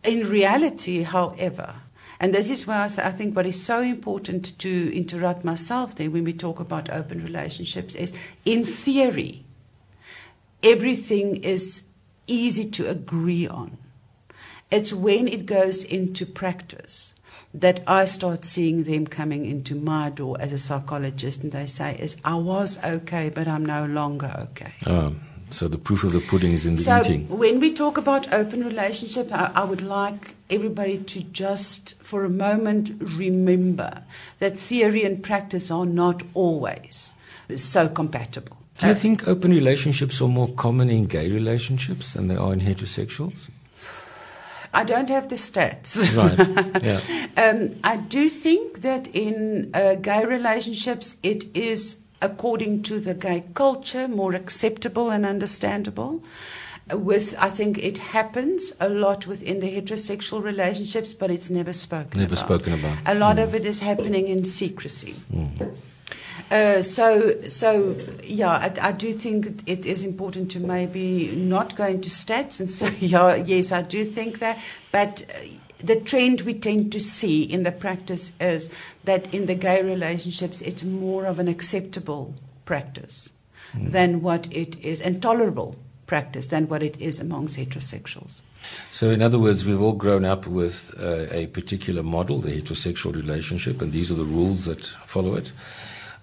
[0.05, 1.75] In reality, however,
[2.21, 5.95] and this is where I, th- I, think what is so important to interrupt myself
[5.95, 8.13] there when we talk about open relationships is
[8.45, 9.45] in theory,
[10.63, 11.89] everything is
[12.27, 13.79] easy to agree on.
[14.71, 17.15] It's when it goes into practice
[17.55, 21.97] that I start seeing them coming into my door as a psychologist, and they say,
[21.99, 26.21] "Is I was okay, but I'm no longer okay." Um, so the proof of the
[26.21, 27.29] pudding is in the so eating.
[27.29, 32.31] when we talk about open relationship, I, I would like everybody to just, for a
[32.31, 34.03] moment, remember
[34.39, 37.15] that theory and practice are not always
[37.57, 38.57] so compatible.
[38.79, 42.61] Do you think open relationships are more common in gay relationships than they are in
[42.61, 43.49] heterosexuals?
[44.73, 46.15] I don't have the stats.
[46.15, 46.83] Right.
[46.83, 47.01] Yeah.
[47.37, 53.45] Um, I do think that in uh, gay relationships, it is, according to the gay
[53.55, 56.23] culture, more acceptable and understandable.
[56.93, 62.19] With, I think it happens a lot within the heterosexual relationships, but it's never spoken
[62.19, 62.45] Never about.
[62.45, 62.97] spoken about.
[63.05, 65.15] A lot of it is happening in secrecy.
[66.51, 71.85] Uh, so, so yeah, I, I do think it is important to maybe not go
[71.87, 74.59] into stats and say, yeah, yes, I do think that,
[74.91, 75.41] but uh,
[75.79, 80.61] the trend we tend to see in the practice is that in the gay relationships,
[80.61, 83.33] it's more of an acceptable practice
[83.75, 88.41] than what it is, and tolerable practice than what it is amongst heterosexuals.
[88.91, 93.14] So, in other words, we've all grown up with uh, a particular model, the heterosexual
[93.14, 95.53] relationship, and these are the rules that follow it.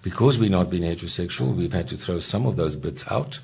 [0.02, 3.40] Because we've not been heterosexual, we've had to throw some of those bits out,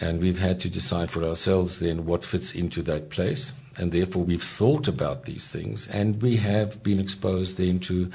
[0.00, 3.52] and we've had to decide for ourselves then what fits into that place.
[3.76, 8.10] And therefore, we've thought about these things, and we have been exposed then to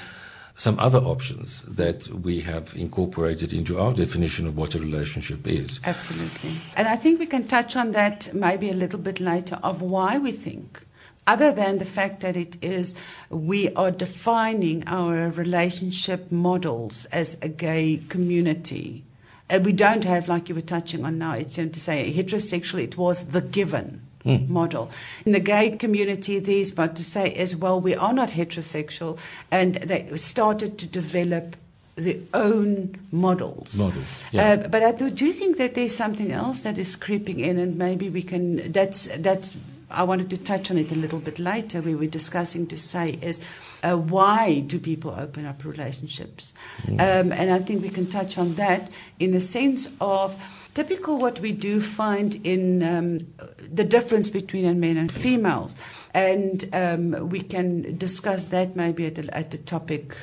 [0.54, 5.80] some other options that we have incorporated into our definition of what a relationship is.
[5.84, 6.52] Absolutely.
[6.76, 10.18] And I think we can touch on that maybe a little bit later of why
[10.18, 10.84] we think,
[11.26, 12.94] other than the fact that it is,
[13.30, 19.04] we are defining our relationship models as a gay community.
[19.48, 22.96] And we don't have, like you were touching on now, it's to say heterosexual, it
[22.96, 24.02] was the given.
[24.24, 24.90] Model.
[25.24, 29.18] In the gay community, there's but to say is, well, we are not heterosexual,
[29.50, 31.56] and they started to develop
[31.96, 33.76] their own models.
[33.76, 34.52] Models, yeah.
[34.52, 37.76] Uh, but I do, do think that there's something else that is creeping in, and
[37.78, 38.72] maybe we can.
[38.72, 39.56] That's that's.
[39.90, 41.80] I wanted to touch on it a little bit later.
[41.80, 43.40] We were discussing to say is.
[43.82, 46.52] Uh, why do people open up relationships?
[46.86, 50.38] Um, and I think we can touch on that in the sense of
[50.74, 53.26] typical what we do find in um,
[53.72, 55.76] the difference between men and females.
[56.14, 60.16] And um, we can discuss that maybe at the, at the topic,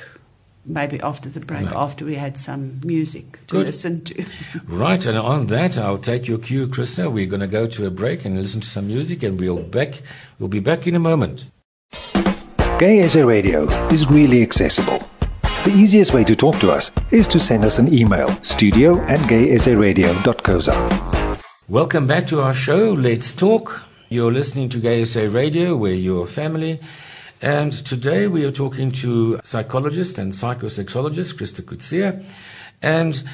[0.66, 1.74] maybe after the break, Right.
[1.76, 3.66] after we had some music to Good.
[3.66, 4.24] listen to.
[4.66, 7.10] Right, and on that, I'll take your cue, Krista.
[7.10, 10.02] We're going to go to a break and listen to some music, and we'll back.
[10.38, 11.46] We'll be back in a moment.
[12.78, 15.00] Gay SA Radio is really accessible.
[15.64, 19.18] The easiest way to talk to us is to send us an email studio at
[19.28, 21.40] gaysaradio.coza.
[21.68, 22.92] Welcome back to our show.
[22.92, 23.82] Let's talk.
[24.08, 26.78] You're listening to Gay SA Radio, where you're family.
[27.42, 32.24] And today we are talking to psychologist and psychosexologist Krista Kutsia.
[32.80, 33.24] And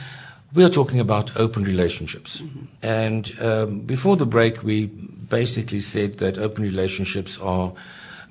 [0.54, 2.42] we are talking about open relationships.
[2.82, 7.74] And um, before the break, we basically said that open relationships are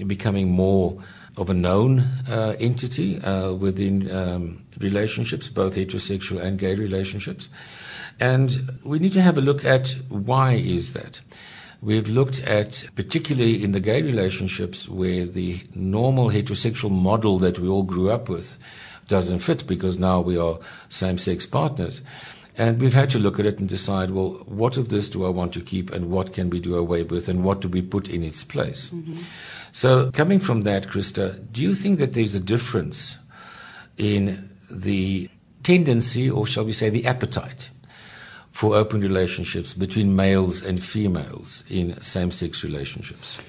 [0.08, 0.98] becoming more
[1.38, 7.50] of a known uh, entity uh, within um, relationships, both heterosexual and gay relationships.
[8.20, 11.22] And we need to have a look at why is that.
[11.82, 17.68] We've looked at, particularly in the gay relationships, where the normal heterosexual model that we
[17.68, 18.58] all grew up with
[19.08, 22.02] doesn't fit because now we are same sex partners.
[22.56, 25.30] And we've had to look at it and decide, well, what of this do I
[25.30, 28.08] want to keep and what can we do away with and what do we put
[28.08, 28.94] in its place?
[29.74, 33.18] So, coming from that, Krista, do you think that there's a difference
[33.98, 35.32] in the
[35.64, 37.72] tendency, or shall we say, the appetite
[38.52, 43.42] for open relationships between males and females in same sex relationships?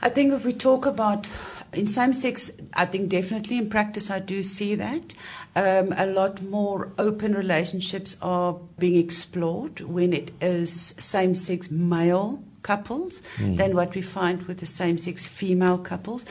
[0.00, 1.30] I think if we talk about
[1.74, 5.12] in same sex, I think definitely in practice I do see that.
[5.54, 12.42] Um, a lot more open relationships are being explored when it is same sex male
[12.70, 13.22] couples
[13.58, 16.26] than what we find with the same sex female couples.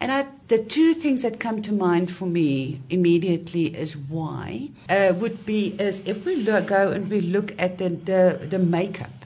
[0.00, 5.12] And I, the two things that come to mind for me immediately is why uh,
[5.16, 9.16] would be is if we look, go and we look at the, the, the makeup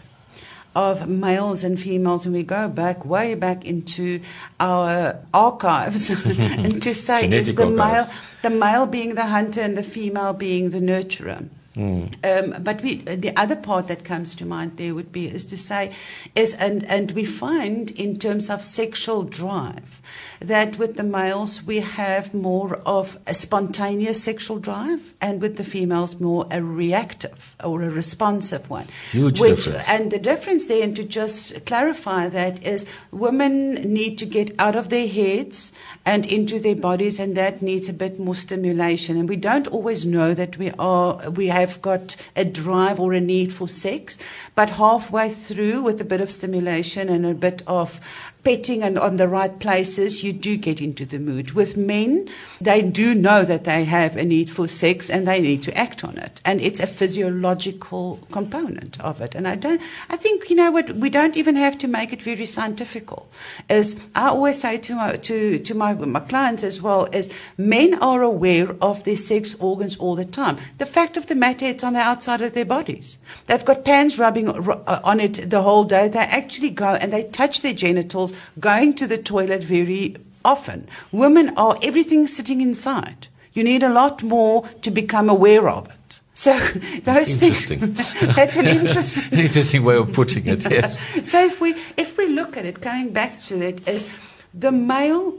[0.75, 4.21] of males and females, and we go back way back into
[4.61, 6.11] our archives,
[6.65, 8.07] and to say is the male
[8.43, 11.49] the male being the hunter and the female being the nurturer.
[11.77, 15.57] Um, but we, the other part that comes to mind there would be is to
[15.57, 15.95] say,
[16.35, 20.03] is and and we find in terms of sexual drive
[20.41, 25.65] that with the males we have more of a spontaneous sexual drive, and with the
[25.65, 28.89] females more a reactive or a responsive one.
[29.13, 29.89] Huge Which- difference.
[29.89, 34.75] And the difference there, and to just clarify that, is women need to get out
[34.75, 35.73] of their heads
[36.05, 39.17] and into their bodies, and that needs a bit more stimulation.
[39.17, 43.21] And we don't always know that we are we have got a drive or a
[43.21, 44.19] need for sex,
[44.55, 48.01] but halfway through, with a bit of stimulation and a bit of
[48.43, 51.53] petting and on the right places, you do get into the mood.
[51.53, 52.29] With men,
[52.61, 56.05] they do know that they have a need for sex and they need to act
[56.05, 56.41] on it.
[56.45, 59.35] And it's a physiological component of it.
[59.35, 62.23] And I don't I think, you know what, we don't even have to make it
[62.23, 63.29] very scientifical.
[63.69, 67.95] Is I always say to my to, to my, my clients as well, is men
[68.03, 70.59] are aware of their sex organs all the time.
[70.79, 73.19] The fact of the matter it's on the outside of their bodies.
[73.47, 76.09] They've got pans rubbing uh, on it the whole day.
[76.09, 80.89] They actually go and they touch their genitals going to the toilet very often.
[81.13, 83.29] Women are everything sitting inside.
[83.53, 86.21] You need a lot more to become aware of it.
[86.35, 86.59] So
[87.05, 87.81] those Interesting.
[87.95, 88.21] things.
[88.37, 89.39] that's an interesting.
[89.39, 91.29] Interesting way of putting it, yes.
[91.29, 94.09] So if we if we look at it, going back to it, is
[94.55, 95.35] the male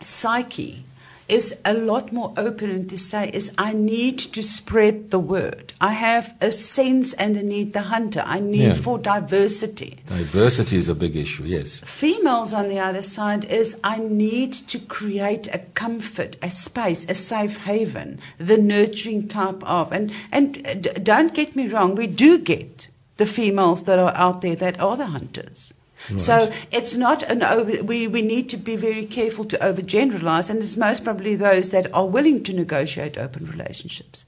[0.00, 0.84] psyche
[1.32, 5.72] is a lot more open and to say is I need to spread the word.
[5.80, 8.22] I have a sense and a need the hunter.
[8.26, 8.74] I need Yeah.
[8.86, 9.92] for diversity.
[10.06, 11.80] Diversity is a big issue, yes.
[11.84, 17.14] Females on the other side is I need to create a comfort, a space, a
[17.14, 18.18] safe haven,
[18.50, 19.84] the nurturing type of.
[19.92, 20.74] And and uh,
[21.12, 24.96] don't get me wrong, we do get the females that are out there that are
[24.96, 25.72] the hunters.
[26.16, 30.60] So it's not an over, we, we need to be very careful to overgeneralize, and
[30.60, 34.24] it's most probably those that are willing to negotiate open relationships.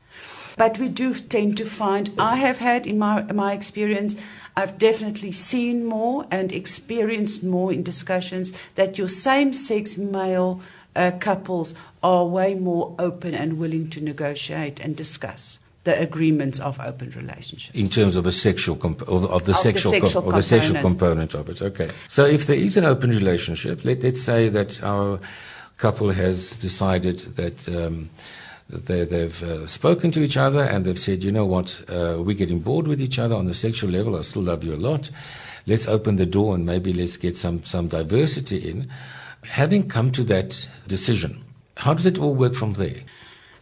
[0.56, 4.14] But we do tend to find, I have had in my, my experience,
[4.56, 10.60] I've definitely seen more and experienced more in discussions that your same sex male
[10.94, 16.80] uh, couples are way more open and willing to negotiate and discuss the agreements of
[16.80, 17.78] open relationships.
[17.78, 20.34] In terms of a sexual comp- of the, of the the sexual com- sexual of
[20.34, 21.34] the sexual component.
[21.34, 21.62] of it.
[21.62, 21.90] Okay.
[22.08, 25.20] So if there is an open relationship, let, let's say that our
[25.76, 28.08] couple has decided that um,
[28.68, 32.36] they, they've uh, spoken to each other and they've said, you know what, uh, we're
[32.36, 34.16] getting bored with each other on the sexual level.
[34.16, 35.10] I still love you a lot.
[35.66, 38.90] Let's open the door and maybe let's get some some diversity in.
[39.42, 41.40] Having come to that decision,
[41.78, 43.00] how does it all work from there?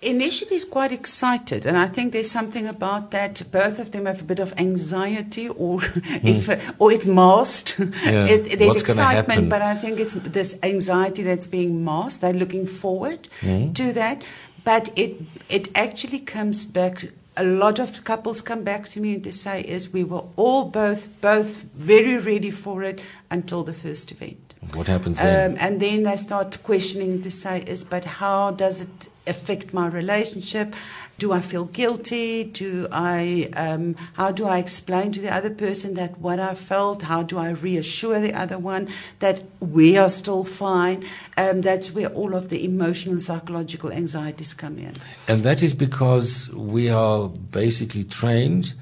[0.02, 3.42] Initially, he's quite excited, and I think there's something about that.
[3.52, 6.48] Both of them have a bit of anxiety, or if,
[6.80, 7.78] or it's masked.
[8.04, 8.26] Yeah.
[8.26, 12.20] It, there's What's excitement, but I think it's this anxiety that's being masked.
[12.20, 13.72] They're looking forward Hmm.
[13.74, 14.22] to that,
[14.64, 17.04] but it it actually comes back.
[17.36, 20.64] A lot of couples come back to me and they say is we were all
[20.66, 24.54] both both very ready for it until the first event.
[24.74, 25.52] What happens then?
[25.52, 29.86] Um, and then they start questioning to say, is but how does it affect my
[29.86, 30.74] relationship?
[31.18, 32.44] Do I feel guilty?
[32.44, 33.50] Do I?
[33.54, 37.02] Um, how do I explain to the other person that what I felt?
[37.02, 38.88] How do I reassure the other one
[39.20, 41.04] that we are still fine?
[41.36, 44.94] Um, that's where all of the emotional and psychological anxieties come in.
[45.28, 48.74] And that is because we are basically trained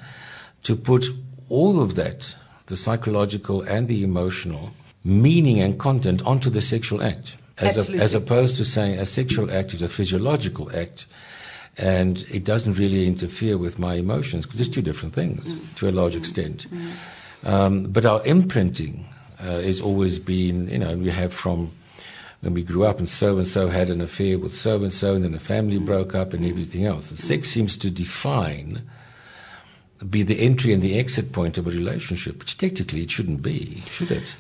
[0.63, 1.05] to put
[1.49, 2.37] all of that,
[2.67, 4.73] the psychological and the emotional,
[5.05, 7.37] meaning and content onto the sexual act.
[7.61, 11.07] As, a, as opposed to saying a sexual act is a physiological act
[11.77, 15.77] and it doesn't really interfere with my emotions because it's two different things mm.
[15.77, 16.67] to a large extent.
[16.71, 16.91] Mm.
[17.43, 17.49] Mm.
[17.49, 19.09] Um, but our imprinting
[19.41, 21.73] uh, has always been, you know, we have from
[22.41, 25.15] when we grew up and so and so had an affair with so and so
[25.15, 27.11] and then the family broke up and everything else.
[27.11, 28.83] And sex seems to define,
[30.09, 33.83] be the entry and the exit point of a relationship, which technically it shouldn't be,
[33.87, 34.37] should it?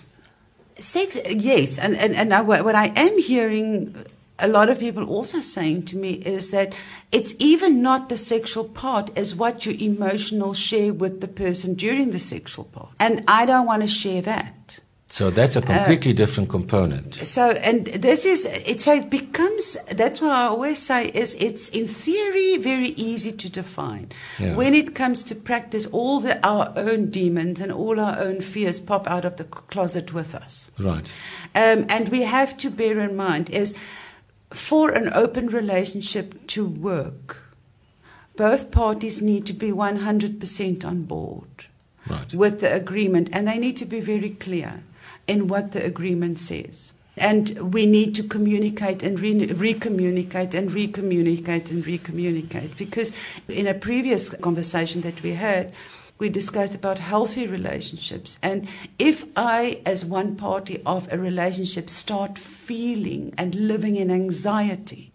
[0.81, 3.95] Sex, yes, and and and I, what I am hearing
[4.39, 6.75] a lot of people also saying to me is that
[7.13, 12.11] it's even not the sexual part as what you emotional share with the person during
[12.11, 14.81] the sexual part, and I don't want to share that.
[15.13, 17.17] So that's a completely different component.
[17.17, 21.69] So, and this is, it, so it becomes, that's why I always say is it's
[21.71, 24.13] in theory very easy to define.
[24.39, 24.55] Yeah.
[24.55, 28.79] When it comes to practice, all the, our own demons and all our own fears
[28.79, 30.71] pop out of the closet with us.
[30.79, 31.13] Right.
[31.57, 33.75] Um, and we have to bear in mind is
[34.51, 37.43] for an open relationship to work,
[38.37, 41.67] both parties need to be 100% on board
[42.09, 42.33] Right.
[42.33, 44.83] with the agreement, and they need to be very clear
[45.31, 46.93] in what the agreement says.
[47.17, 52.77] And we need to communicate and re- recommunicate and recommunicate and recommunicate.
[52.77, 53.13] Because
[53.49, 55.73] in a previous conversation that we had,
[56.19, 58.39] we discussed about healthy relationships.
[58.43, 58.69] And
[58.99, 65.13] if I, as one party of a relationship, start feeling and living in anxiety,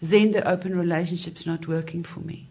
[0.00, 2.48] then the open relationship's not working for me.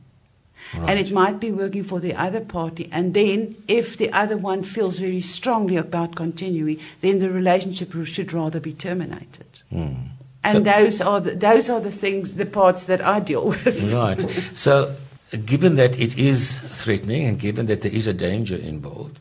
[0.74, 0.89] Right.
[0.89, 2.89] And it might be working for the other party.
[2.91, 8.34] And then, if the other one feels very strongly about continuing, then the relationship should
[8.34, 9.61] rather be terminated.
[9.72, 10.09] Mm.
[10.43, 13.93] And so, those are the, those are the things, the parts that I deal with.
[13.93, 14.22] Right.
[14.53, 14.95] So,
[15.45, 19.20] given that it is threatening and given that there is a danger involved,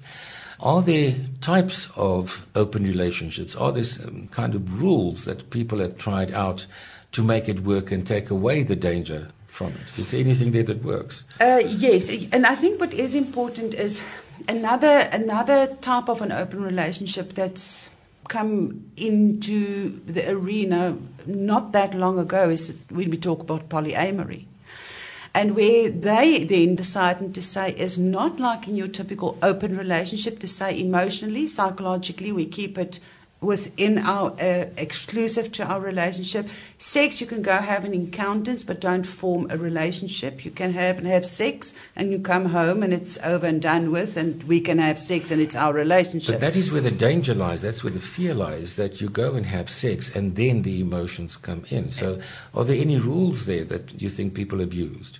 [0.60, 3.54] are there types of open relationships?
[3.56, 6.66] Are there some kind of rules that people have tried out
[7.12, 9.98] to make it work and take away the danger from it?
[9.98, 11.22] Is there anything there that works?
[11.40, 14.02] Uh, yes, and I think what is important is
[14.48, 17.90] another another type of an open relationship that's
[18.28, 20.96] come into the arena
[21.26, 24.46] not that long ago is when we talk about polyamory.
[25.36, 30.38] And where they then decided to say is not like in your typical open relationship
[30.40, 33.00] to say emotionally, psychologically, we keep it
[33.44, 36.48] within our uh, exclusive to our relationship.
[36.78, 40.44] Sex, you can go have an encounters, but don't form a relationship.
[40.44, 43.90] You can have and have sex, and you come home, and it's over and done
[43.90, 46.34] with, and we can have sex, and it's our relationship.
[46.34, 47.62] But that is where the danger lies.
[47.62, 48.76] That's where the fear lies.
[48.76, 51.90] That you go and have sex, and then the emotions come in.
[51.90, 52.20] So,
[52.54, 55.18] are there any rules there that you think people have used?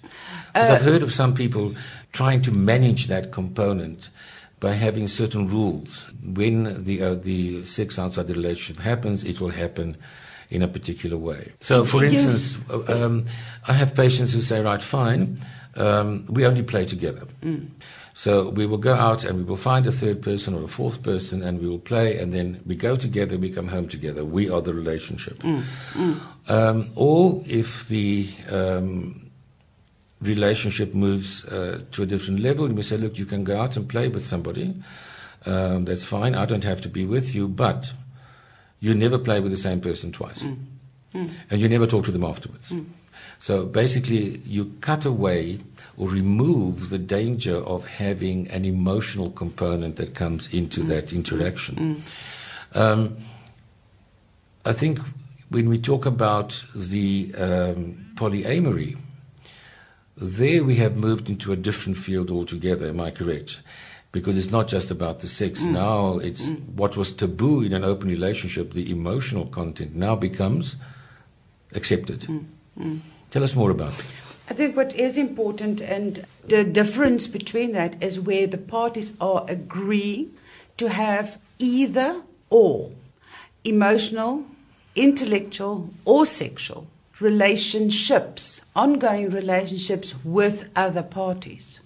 [0.53, 1.75] Because uh, I've heard of some people
[2.13, 4.09] trying to manage that component
[4.65, 6.11] by having certain rules.
[6.23, 9.99] When the, uh, the sex outside the relationship happens, it will happen
[10.49, 11.53] in a particular way.
[11.61, 12.57] So, for instance,
[12.89, 13.27] um,
[13.69, 15.39] I have patients who say, right, fine,
[15.77, 17.27] um, we only play together.
[17.43, 17.69] Mm.
[18.15, 21.03] So we will go out and we will find a third person or a fourth
[21.03, 24.25] person and we will play and then we go together, we come home together.
[24.25, 25.41] We are the relationship.
[25.41, 25.65] Mm.
[25.93, 26.21] Mm.
[26.49, 29.24] Um, or if the um,
[30.27, 33.77] relationship moves uh, to a different level, and we say, look, you can go out
[33.77, 34.75] and play with somebody.
[35.47, 36.35] Um, that's fine.
[36.35, 37.93] I don't have to be with you, but
[38.81, 40.45] you never play with the same person twice.
[40.45, 40.57] Mm.
[41.15, 41.31] Mm.
[41.51, 42.73] And you never talk to them afterwards.
[42.73, 42.87] Mm.
[43.39, 45.61] So basically, you cut away
[45.97, 50.89] or remove the danger of having an emotional component that comes into mm.
[50.89, 52.03] that interaction.
[52.75, 52.79] Mm.
[52.79, 53.17] Um,
[54.65, 54.99] I think
[55.51, 58.97] when we talk about the um, polyamory,
[60.17, 63.61] there we have moved into a different field altogether, am I correct?
[64.13, 65.63] Because it's not just about the sex.
[65.63, 65.73] Mm.
[65.73, 66.75] Now it's mm.
[66.75, 70.77] what was taboo in an open relationship, the emotional content now becomes
[71.75, 72.21] accepted.
[72.21, 72.45] Mm.
[72.79, 73.01] mm.
[73.31, 74.05] Tell us more about it.
[74.49, 79.45] I think what is important and the difference between that is where the parties are
[79.49, 80.35] agreeing
[80.77, 82.93] to have either or
[83.65, 84.45] emotional,
[84.95, 86.87] intellectual, or sexual
[87.21, 91.81] relationships, ongoing relationships with other parties.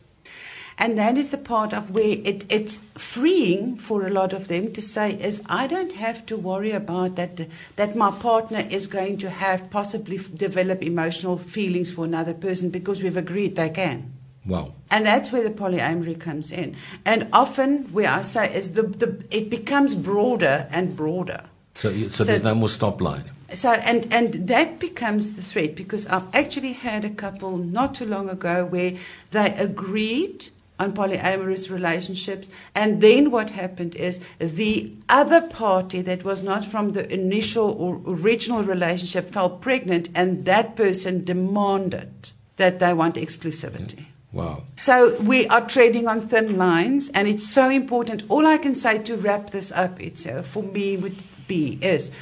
[0.80, 4.72] And that is the part of where it, it's freeing for a lot of them
[4.74, 9.18] to say is I don't have to worry about that that my partner is going
[9.18, 14.12] to have possibly develop emotional feelings for another person because we've agreed they can.
[14.46, 14.74] Wow.
[14.88, 16.76] And that's where the polyamory comes in.
[17.04, 21.42] And often where I say is the, the it becomes broader and broader.
[21.74, 25.74] So, so, so there's no more stop line so and and that becomes the threat
[25.74, 28.94] because I've actually had a couple not too long ago where
[29.30, 36.42] they agreed on polyamorous relationships and then what happened is the other party that was
[36.42, 42.92] not from the initial or original relationship fell pregnant and that person demanded that they
[42.92, 44.64] want exclusivity Wow.
[44.78, 48.24] So we are trading on thin lines, and it's so important.
[48.28, 52.12] All I can say to wrap this up, it's uh, for me would be is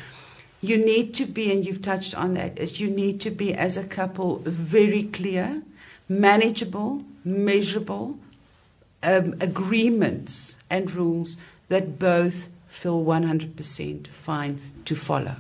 [0.69, 3.77] you need to be, and you've touched on that, is you need to be as
[3.77, 5.63] a couple very clear,
[6.09, 8.19] manageable, measurable
[9.03, 11.39] um, agreements and rules
[11.69, 15.37] that both feel 100% fine to follow.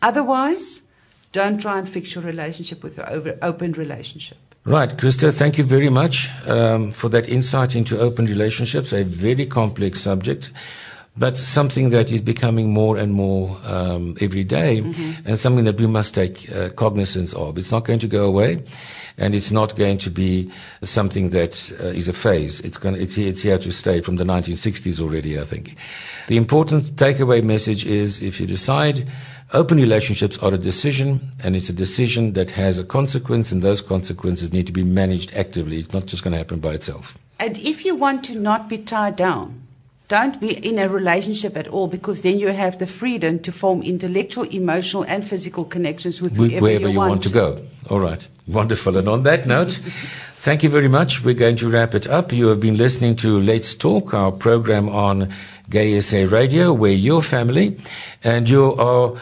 [0.00, 0.82] Otherwise,
[1.30, 4.38] don't try and fix your relationship with an open relationship.
[4.64, 9.46] Right, Krista, thank you very much um, for that insight into open relationships, a very
[9.46, 10.50] complex subject
[11.16, 15.28] but something that is becoming more and more um, every day, mm-hmm.
[15.28, 17.58] and something that we must take uh, cognizance of.
[17.58, 18.64] It's not going to go away,
[19.18, 20.50] and it's not going to be
[20.82, 22.60] something that uh, is a phase.
[22.60, 25.76] It's going it's here, it's here to stay from the 1960s already, I think.
[26.28, 29.06] The important takeaway message is if you decide
[29.52, 33.82] open relationships are a decision, and it's a decision that has a consequence, and those
[33.82, 35.78] consequences need to be managed actively.
[35.78, 37.18] It's not just going to happen by itself.
[37.38, 39.61] And if you want to not be tied down,
[40.12, 43.80] don't be in a relationship at all because then you have the freedom to form
[43.80, 47.64] intellectual, emotional, and physical connections with whoever, wherever you, you want to go.
[47.88, 48.28] All right.
[48.46, 48.98] Wonderful.
[48.98, 49.72] And on that note,
[50.36, 51.24] thank you very much.
[51.24, 52.30] We're going to wrap it up.
[52.30, 55.32] You have been listening to Let's Talk, our program on
[55.70, 57.78] Gay SA Radio, where you're family
[58.22, 59.18] and you are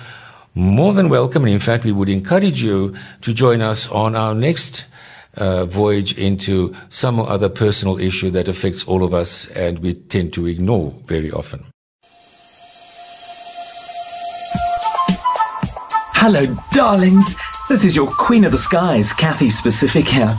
[0.56, 1.44] more than welcome.
[1.44, 4.86] And in fact, we would encourage you to join us on our next
[5.36, 10.32] uh, voyage into some other personal issue that affects all of us and we tend
[10.34, 11.64] to ignore very often.
[16.22, 17.34] Hello, darlings.
[17.70, 20.34] This is your Queen of the Skies, Kathy Specific here.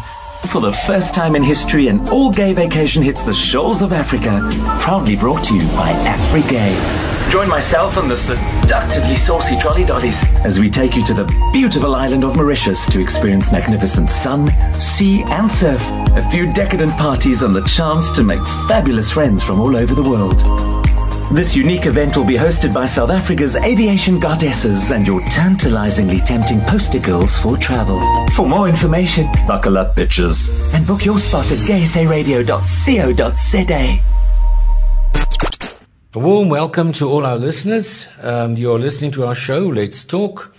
[0.50, 4.48] For the first time in history, an all gay vacation hits the shores of Africa.
[4.80, 7.11] Proudly brought to you by AfriGay.
[7.32, 11.24] Join myself and the seductively saucy trolley dollies as we take you to the
[11.54, 14.52] beautiful island of Mauritius to experience magnificent sun,
[14.82, 15.82] sea, and surf,
[16.18, 20.04] a few decadent parties, and the chance to make fabulous friends from all over the
[20.04, 20.42] world.
[21.34, 26.60] This unique event will be hosted by South Africa's aviation goddesses and your tantalizingly tempting
[26.62, 28.02] poster girls for travel.
[28.32, 34.21] For more information, buckle up, bitches, and book your spot at gaysaradio.co.za.
[36.14, 38.06] A warm welcome to all our listeners.
[38.22, 40.54] Um, you're listening to our show, Let's Talk.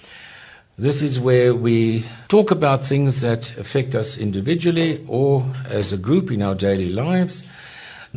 [0.77, 6.31] This is where we talk about things that affect us individually or as a group
[6.31, 7.47] in our daily lives.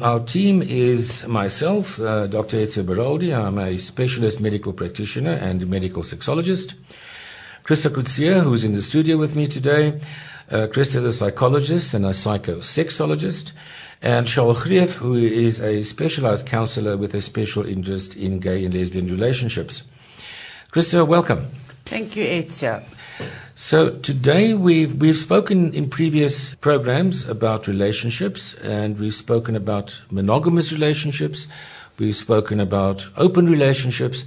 [0.02, 2.56] Our team is myself, uh, Dr.
[2.56, 3.38] Etze Beroldi.
[3.38, 6.74] I'm a specialist medical practitioner and medical sexologist.
[7.66, 10.00] Krista Kutsia, who's in the studio with me today.
[10.50, 13.52] Uh, Krista is a psychologist and a psychosexologist
[14.02, 18.74] and Shaul Greef, who is a specialized counselor with a special interest in gay and
[18.74, 19.84] lesbian relationships.
[20.72, 21.48] Krista, welcome.
[21.86, 22.84] Thank you, Etze.
[23.56, 30.74] So today we've we've spoken in previous programs about relationships, and we've spoken about monogamous
[30.74, 31.48] relationships.
[31.98, 34.26] We've spoken about open relationships.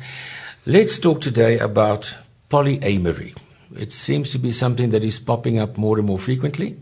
[0.64, 2.16] Let's talk today about
[2.48, 3.36] polyamory.
[3.76, 6.78] It seems to be something that is popping up more and more frequently.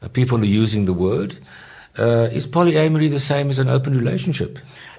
[0.00, 1.36] Uh, people are using the word.
[1.98, 4.58] Uh, is polyamory the same as an open relationship?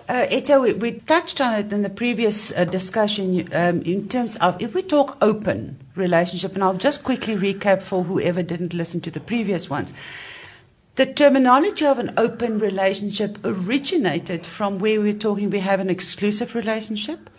[0.09, 4.37] Uh, Etze, we, we, touched on it in the previous uh, discussion um, in terms
[4.37, 9.01] of if we talk open relationship, and I'll just quickly recap for whoever didn't listen
[9.01, 9.93] to the previous ones.
[10.95, 16.55] The terminology of an open relationship originated from where we're talking we have an exclusive
[16.55, 17.29] relationship,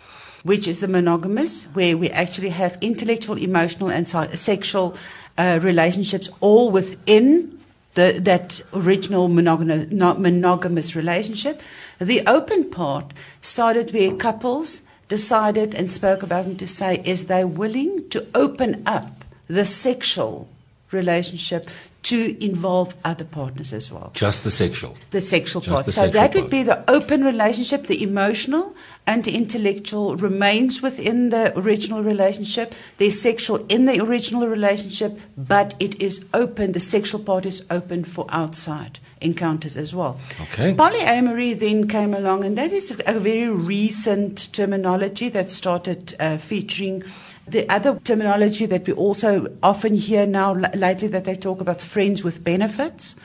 [0.43, 4.95] which is the monogamous, where we actually have intellectual, emotional, and sexual
[5.37, 7.58] uh, relationships all within
[7.99, 11.61] the, that original monogamous, relationship.
[11.99, 17.43] The open part started where couples decided and spoke about it to say, is they
[17.43, 20.47] willing to open up the sexual
[20.91, 21.69] relationship
[22.01, 24.11] to involve other partners as well.
[24.13, 24.95] Just the sexual.
[25.11, 25.85] The sexual Just part.
[25.85, 26.43] The so sexual that part.
[26.43, 28.75] would be the open relationship, the emotional
[29.05, 32.73] and the intellectual remains within the original relationship.
[32.97, 36.71] There's sexual in the original relationship, but it is open.
[36.71, 40.19] The sexual part is open for outside encounters as well.
[40.41, 40.73] Okay.
[40.73, 47.03] Polyamory then came along, and that is a very recent terminology that started uh, featuring
[47.51, 52.23] the other terminology that we also often hear now lately that they talk about friends
[52.23, 53.15] with benefits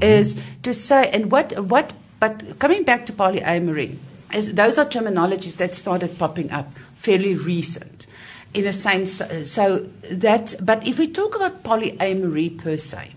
[0.00, 3.96] is to say, and what, what, but coming back to polyamory,
[4.32, 8.06] is those are terminologies that started popping up fairly recent
[8.54, 9.78] in the same, so
[10.10, 13.12] that, but if we talk about polyamory per se,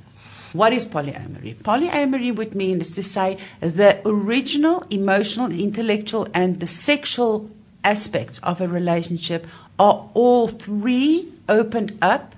[0.54, 1.56] what is polyamory?
[1.56, 7.50] Polyamory would mean is to say the original emotional, intellectual, and the sexual
[7.84, 9.46] aspects of a relationship
[9.80, 12.36] are all three opened up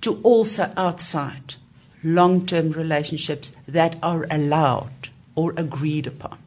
[0.00, 1.54] to also outside
[2.02, 6.38] long term relationships that are allowed or agreed upon.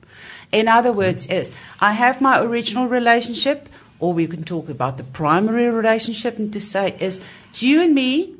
[0.52, 3.70] In other words, is I have my original relationship,
[4.00, 7.20] or we can talk about the primary relationship, and to say is
[7.50, 8.36] it's you and me,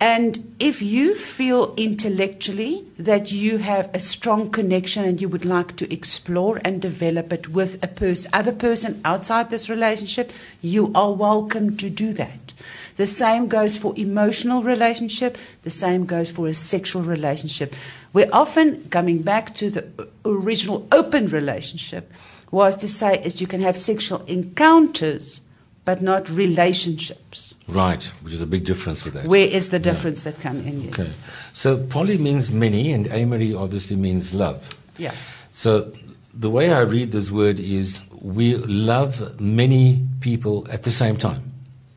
[0.00, 5.76] and if you feel intellectually that you have a strong connection and you would like
[5.76, 10.32] to explore and develop it with a pers- other person outside this relationship,
[10.62, 12.54] you are welcome to do that.
[12.96, 15.36] The same goes for emotional relationship.
[15.64, 17.74] The same goes for a sexual relationship.
[18.14, 22.10] We're often coming back to the original open relationship
[22.50, 25.42] was to say is you can have sexual encounters
[25.90, 27.52] but not relationships.
[27.66, 29.24] Right, which is a big difference with that.
[29.24, 30.30] Where is the difference yeah.
[30.30, 30.92] that come in here?
[30.92, 31.10] Okay.
[31.52, 34.68] So poly means many and amory obviously means love.
[34.98, 35.14] Yeah.
[35.50, 35.92] So
[36.32, 41.42] the way I read this word is we love many people at the same time.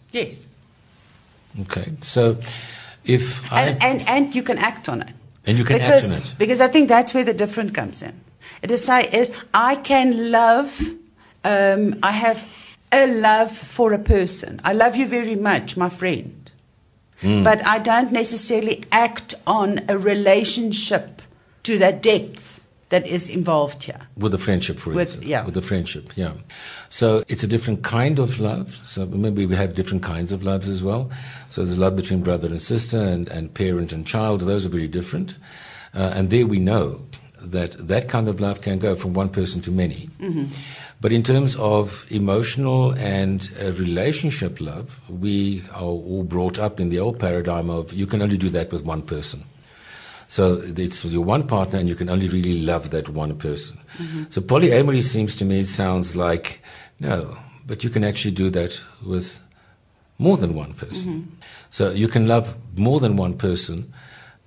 [0.09, 0.47] Yes.
[1.61, 1.93] Okay.
[2.01, 2.37] So
[3.05, 5.13] if and, I and and you can act on it.
[5.45, 6.35] and you can because, act on it.
[6.39, 8.13] Because I think that's where the difference comes in.
[8.63, 10.81] It is is I can love.
[11.45, 12.41] Um, I have
[12.93, 14.61] a love for a person.
[14.63, 16.51] I love you very much, my friend.
[17.21, 17.43] Hmm.
[17.43, 21.21] But I don't necessarily act on a relationship
[21.63, 24.01] to that depth that is involved here.
[24.15, 25.25] With a friendship, for With- instance.
[25.25, 25.45] yeah.
[25.45, 26.33] With a friendship, yeah.
[26.89, 28.81] So it's a different kind of love.
[28.85, 31.09] So maybe we have different kinds of loves as well.
[31.49, 34.41] So there's a love between brother and sister and, and parent and child.
[34.41, 35.33] Those are very different.
[35.95, 37.01] Uh, and there we know
[37.41, 40.09] that that kind of love can go from one person to many.
[41.03, 46.91] But in terms of emotional and uh, relationship love, we are all brought up in
[46.91, 49.43] the old paradigm of you can only do that with one person.
[50.27, 53.79] So it's your one partner, and you can only really love that one person.
[54.29, 56.61] So polyamory seems to me it sounds like
[57.01, 57.37] no,
[57.67, 59.43] but you can actually do that with
[60.17, 61.35] more than one person.
[61.69, 63.91] So you can love more than one person.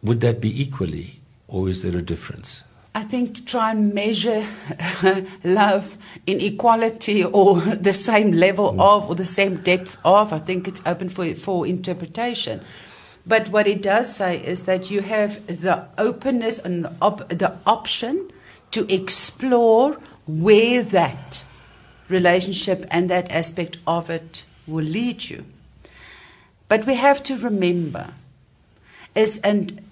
[0.02, 2.64] Would that be equally, or is there a difference?
[2.97, 4.47] I think to try and measure
[5.44, 8.80] love in equality or the same level mm.
[8.80, 10.32] of or the same depth of.
[10.32, 12.62] I think it's open for for interpretation.
[13.26, 17.59] But what it does say is that you have the openness and the, op- the
[17.66, 18.30] option
[18.70, 21.44] to explore where that
[22.09, 25.44] relationship and that aspect of it will lead you.
[26.68, 28.14] But we have to remember
[29.14, 29.82] is and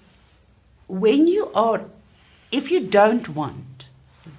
[0.87, 1.85] when you are
[2.51, 3.87] if you don't want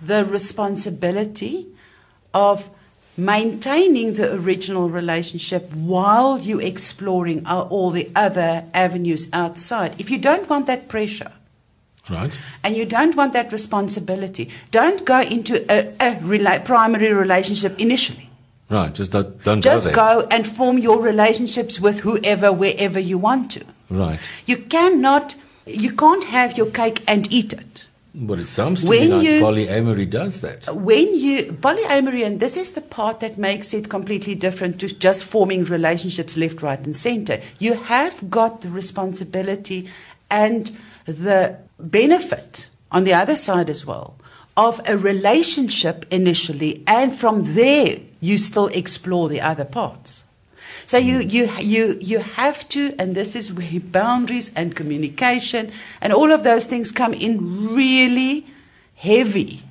[0.03, 1.67] the responsibility
[2.35, 2.69] of
[3.17, 10.49] maintaining the original relationship while you're exploring all- the other avenues outside, if you don't
[10.51, 11.33] want that pressure
[12.11, 12.39] Right?
[12.63, 18.29] and you don't want that responsibility, don't go into a, a rela- primary relationship initially.
[18.69, 18.93] Right.
[18.93, 19.95] Just don't, don't Just go there.
[19.95, 23.65] go and form your relationships with whoever, wherever you want to.
[23.89, 24.19] Right.
[24.45, 25.37] You cannot,
[25.67, 27.86] you can't have your cake and eat it.
[28.19, 30.75] But it sounds to When me like you- polyamory does that.
[30.75, 35.23] when you polyamory and this is the part that makes it completely different to just
[35.25, 39.87] forming relationships left right and center you have got the responsibility
[40.31, 40.71] and
[41.05, 44.17] the benefit on the other side as well
[44.57, 50.25] of a relationship initially and from there you still explore the other parts
[50.87, 56.13] so you, you, you, you have to, and this is where boundaries and communication and
[56.13, 58.47] all of those things come in really
[58.95, 59.63] heavy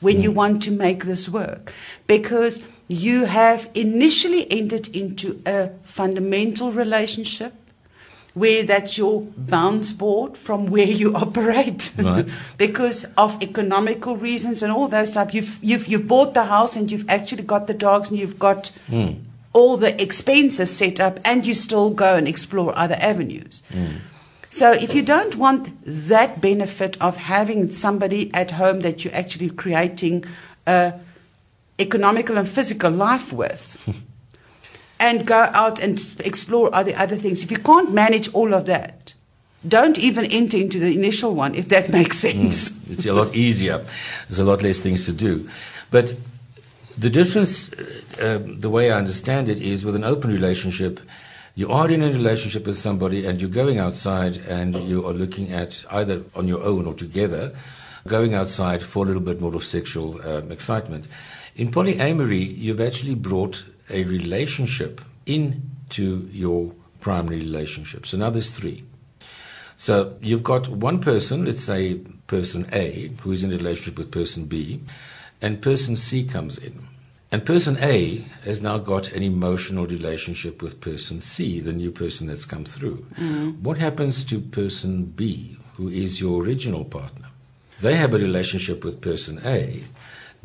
[0.00, 1.72] when you want to make this work.
[2.06, 7.52] Because you have initially entered into a fundamental relationship
[8.34, 11.90] where that's your bounce board from where you operate.
[11.98, 12.30] Right.
[12.58, 15.34] because of economical reasons and all those stuff.
[15.34, 18.68] You've, you've, you've bought the house and you've actually got the dogs and you've got
[18.88, 19.14] hmm.
[19.56, 23.62] All the expenses set up and you still go and explore other avenues.
[24.50, 29.50] So if you don't want that benefit of having somebody at home that you're actually
[29.50, 30.24] creating
[30.66, 30.92] a
[31.78, 33.64] economical and physical life with,
[35.00, 37.42] and go out and explore other other things.
[37.42, 39.14] If you can't manage all of that,
[39.66, 42.28] don't even enter into the initial one if that makes hmm.
[42.28, 42.90] sense.
[42.90, 43.84] It's a lot easier.
[44.28, 45.48] There's a lot less things to do.
[45.90, 46.14] But
[46.98, 51.00] the difference, uh, um, the way I understand it, is with an open relationship,
[51.54, 55.52] you are in a relationship with somebody and you're going outside and you are looking
[55.52, 57.54] at either on your own or together,
[58.06, 61.06] going outside for a little bit more of sexual um, excitement.
[61.54, 68.04] In polyamory, you've actually brought a relationship into your primary relationship.
[68.04, 68.84] So now there's three.
[69.76, 74.10] So you've got one person, let's say person A, who is in a relationship with
[74.10, 74.80] person B,
[75.40, 76.86] and person C comes in.
[77.32, 82.28] And person A has now got an emotional relationship with person C, the new person
[82.28, 83.06] that's come through.
[83.16, 83.62] Mm-hmm.
[83.62, 87.26] What happens to person B, who is your original partner?
[87.80, 89.84] They have a relationship with person A.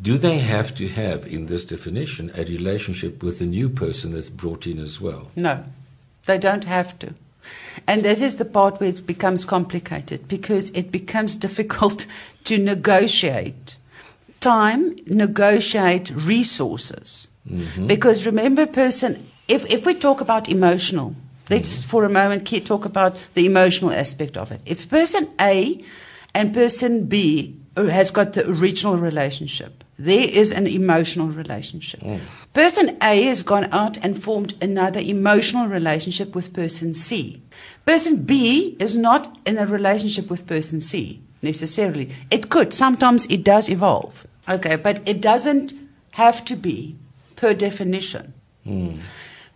[0.00, 4.28] Do they have to have, in this definition, a relationship with the new person that's
[4.28, 5.30] brought in as well?
[5.36, 5.64] No,
[6.26, 7.14] they don't have to.
[7.86, 12.06] And this is the part where it becomes complicated because it becomes difficult
[12.44, 13.76] to negotiate
[14.42, 17.28] time, negotiate resources.
[17.48, 17.86] Mm-hmm.
[17.86, 21.14] Because remember, person, if, if we talk about emotional,
[21.48, 21.88] let's mm-hmm.
[21.88, 24.60] for a moment ke- talk about the emotional aspect of it.
[24.66, 25.82] If person A
[26.34, 32.00] and person B uh, has got the original relationship, there is an emotional relationship.
[32.00, 32.20] Mm.
[32.52, 37.40] Person A has gone out and formed another emotional relationship with person C.
[37.84, 42.14] Person B is not in a relationship with person C necessarily.
[42.30, 44.26] It could, sometimes it does evolve.
[44.48, 45.72] Okay, but it doesn't
[46.12, 46.96] have to be
[47.36, 48.34] per definition.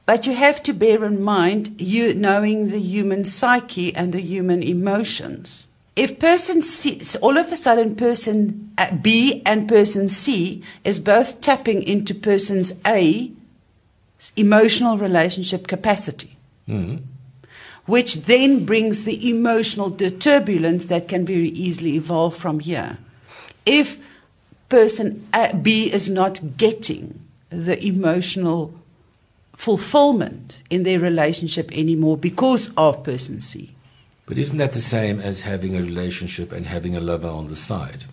[0.05, 4.63] But you have to bear in mind you knowing the human psyche and the human
[4.63, 5.67] emotions
[5.97, 11.41] if person C, all of a sudden person uh, B and person C is both
[11.41, 13.33] tapping into person's A
[14.37, 16.37] emotional relationship capacity,
[16.69, 16.97] Mm-hmm.
[17.87, 22.99] which then brings the emotional turbulence that can very easily evolve from here.
[23.65, 24.01] If
[24.69, 28.75] person A, B is not getting the emotional
[29.55, 33.75] fulfillment in their relationship anymore because of person C.
[34.27, 37.57] But isn't that the same as having a relationship and having a lover on the
[37.57, 38.05] side?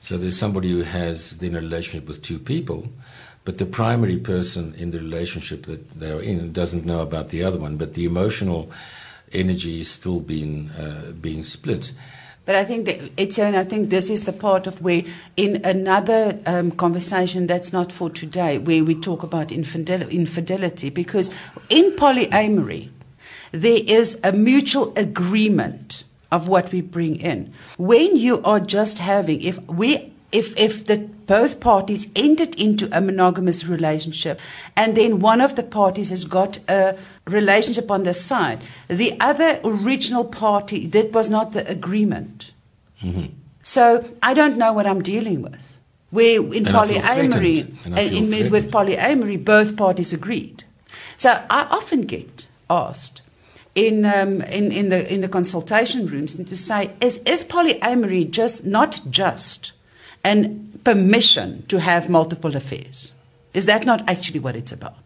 [0.00, 2.88] So there's somebody who has then a relationship with two people,
[3.44, 7.58] but the primary person in the relationship that they're in doesn't know about the other
[7.58, 8.70] one, but the emotional
[9.32, 11.92] energy is still being uh, being split.
[12.46, 15.02] But I think it's and I think this is the part of where
[15.36, 21.30] in another um, conversation that's not for today, where we talk about infidel- infidelity, because
[21.68, 22.90] in polyamory
[23.50, 27.52] there is a mutual agreement of what we bring in.
[27.78, 33.00] When you are just having, if we if if the both parties entered into a
[33.00, 34.38] monogamous relationship
[34.76, 36.96] and then one of the parties has got a
[37.26, 42.52] relationship on the side the other original party that was not the agreement
[43.62, 45.78] so i don't know what i'm dealing with
[46.10, 47.58] where in And I feel polyamory.
[47.86, 50.64] Uh, in, with polyamory both parties agreed
[51.16, 53.22] so i often get asked
[53.76, 58.28] in, um, in, in, the, in the consultation rooms and to say, is, is polyamory
[58.28, 59.72] just not just
[60.24, 63.12] and permission to have multiple affairs?
[63.52, 64.96] Is that not actually what it's about?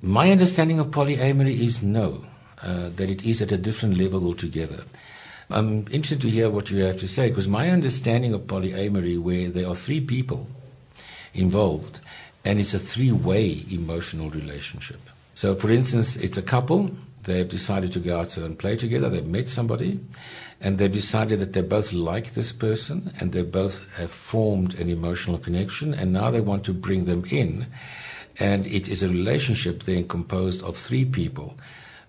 [0.00, 2.24] My understanding of polyamory is no,
[2.62, 4.84] uh, that it is at a different level altogether.
[5.50, 9.50] I'm interested to hear what you have to say because my understanding of polyamory, where
[9.50, 10.46] there are three people
[11.34, 11.98] involved,
[12.44, 15.00] and it's a three way emotional relationship.
[15.34, 16.92] So, for instance, it's a couple,
[17.24, 19.98] they've decided to go outside and play together, they've met somebody,
[20.60, 24.90] and they've decided that they both like this person and they both have formed an
[24.90, 27.66] emotional connection, and now they want to bring them in.
[28.40, 31.58] And it is a relationship then composed of three people,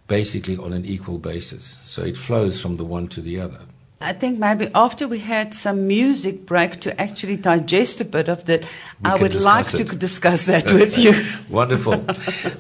[0.08, 1.64] basically on an equal basis.
[1.84, 3.62] So it flows from the one to the other.
[4.02, 8.46] I think maybe after we had some music break to actually digest a bit of
[8.46, 8.64] that,
[9.04, 11.14] I would like discuss to discuss that with you.
[11.54, 12.06] Wonderful.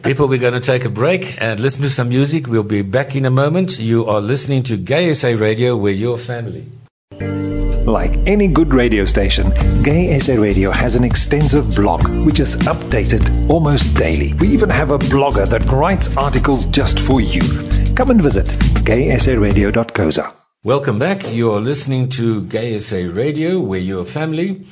[0.03, 2.47] People, we're going to take a break and listen to some music.
[2.47, 3.79] We'll be back in a moment.
[3.79, 6.65] You are listening to Gay SA Radio, where you're family.
[7.89, 13.49] Like any good radio station, Gay SA Radio has an extensive blog which is updated
[13.49, 14.33] almost daily.
[14.33, 17.41] We even have a blogger that writes articles just for you.
[17.95, 18.45] Come and visit
[18.85, 20.31] gaysaradio.coza.
[20.63, 21.27] Welcome back.
[21.33, 24.67] You are listening to Gay SA Radio, where you're family.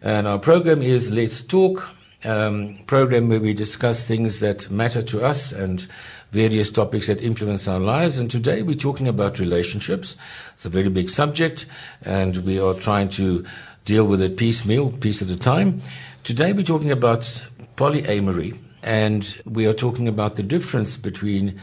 [0.00, 1.90] And our program is Let's Talk,
[2.24, 5.86] um, program where we discuss things that matter to us and
[6.34, 8.18] various topics that influence our lives.
[8.18, 10.16] And today we're talking about relationships.
[10.54, 11.64] It's a very big subject,
[12.02, 13.46] and we are trying to
[13.84, 15.80] deal with it piecemeal, piece at a time.
[16.24, 17.20] Today we're talking about
[17.76, 21.60] polyamory, and we are talking about the difference between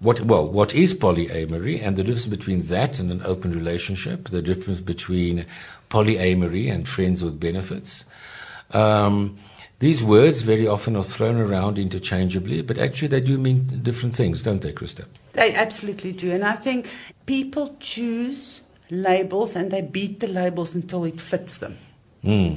[0.00, 4.42] what well what is polyamory and the difference between that and an open relationship the
[4.42, 5.46] difference between
[5.88, 8.04] polyamory and friends with benefits
[8.72, 9.38] um,
[9.78, 14.42] these words very often are thrown around interchangeably but actually they do mean different things
[14.42, 15.04] don't they krista
[15.34, 16.32] They absolutely do.
[16.32, 16.88] And I think
[17.26, 21.76] people choose labels and they beat the labels until it fits them.
[22.22, 22.56] Hmm.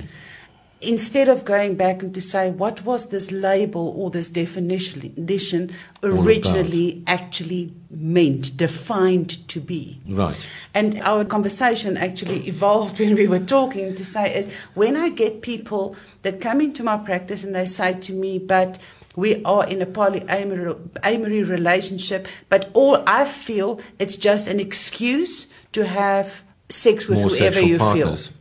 [0.82, 5.74] Instead of going back and to say, what was this label or this definition,
[6.04, 10.00] originally actually meant, defined to be?
[10.08, 15.10] right And our conversation actually evolved when we were talking to say is when I
[15.10, 18.78] get people that come into my practice and they say to me, but
[19.16, 25.48] we are in a polyamory amory relationship, but all I feel it's just an excuse
[25.72, 28.28] to have sex with More whoever you partners.
[28.28, 28.38] feel.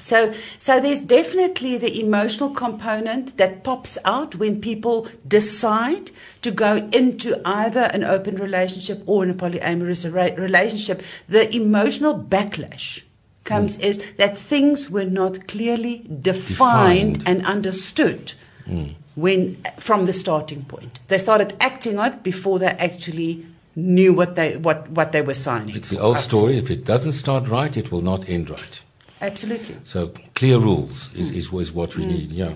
[0.00, 6.10] So, so there's definitely the emotional component that pops out when people decide
[6.42, 10.04] to go into either an open relationship or in a polyamorous
[10.36, 11.02] relationship.
[11.28, 13.02] The emotional backlash
[13.44, 13.84] comes mm.
[13.84, 17.28] is that things were not clearly defined, Defined.
[17.28, 18.32] and understood
[18.68, 18.94] mm.
[19.14, 21.00] when from the starting point.
[21.08, 23.46] They started acting on it before they actually
[23.76, 25.74] knew what they what, what they were signing.
[25.74, 28.82] it's the old story if it doesn't start right it will not end right
[29.24, 29.76] Absolutely.
[29.84, 32.54] So clear rules is, is, is what we need, yeah.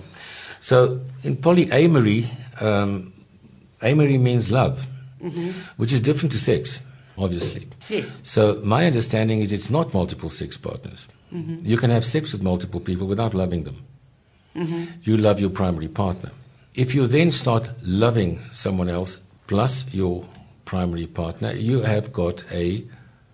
[0.59, 2.29] So in polyamory,
[2.61, 3.13] um,
[3.81, 4.87] amory means love,
[5.77, 6.81] which is different to sex,
[7.17, 7.67] obviously.
[7.89, 8.21] Yes.
[8.23, 11.07] So my understanding is it's not multiple sex partners.
[11.31, 13.85] You can have sex with multiple people without loving them.
[15.03, 16.31] You love your primary partner.
[16.73, 20.25] If you then start loving someone else plus your
[20.65, 22.83] primary partner, you have got a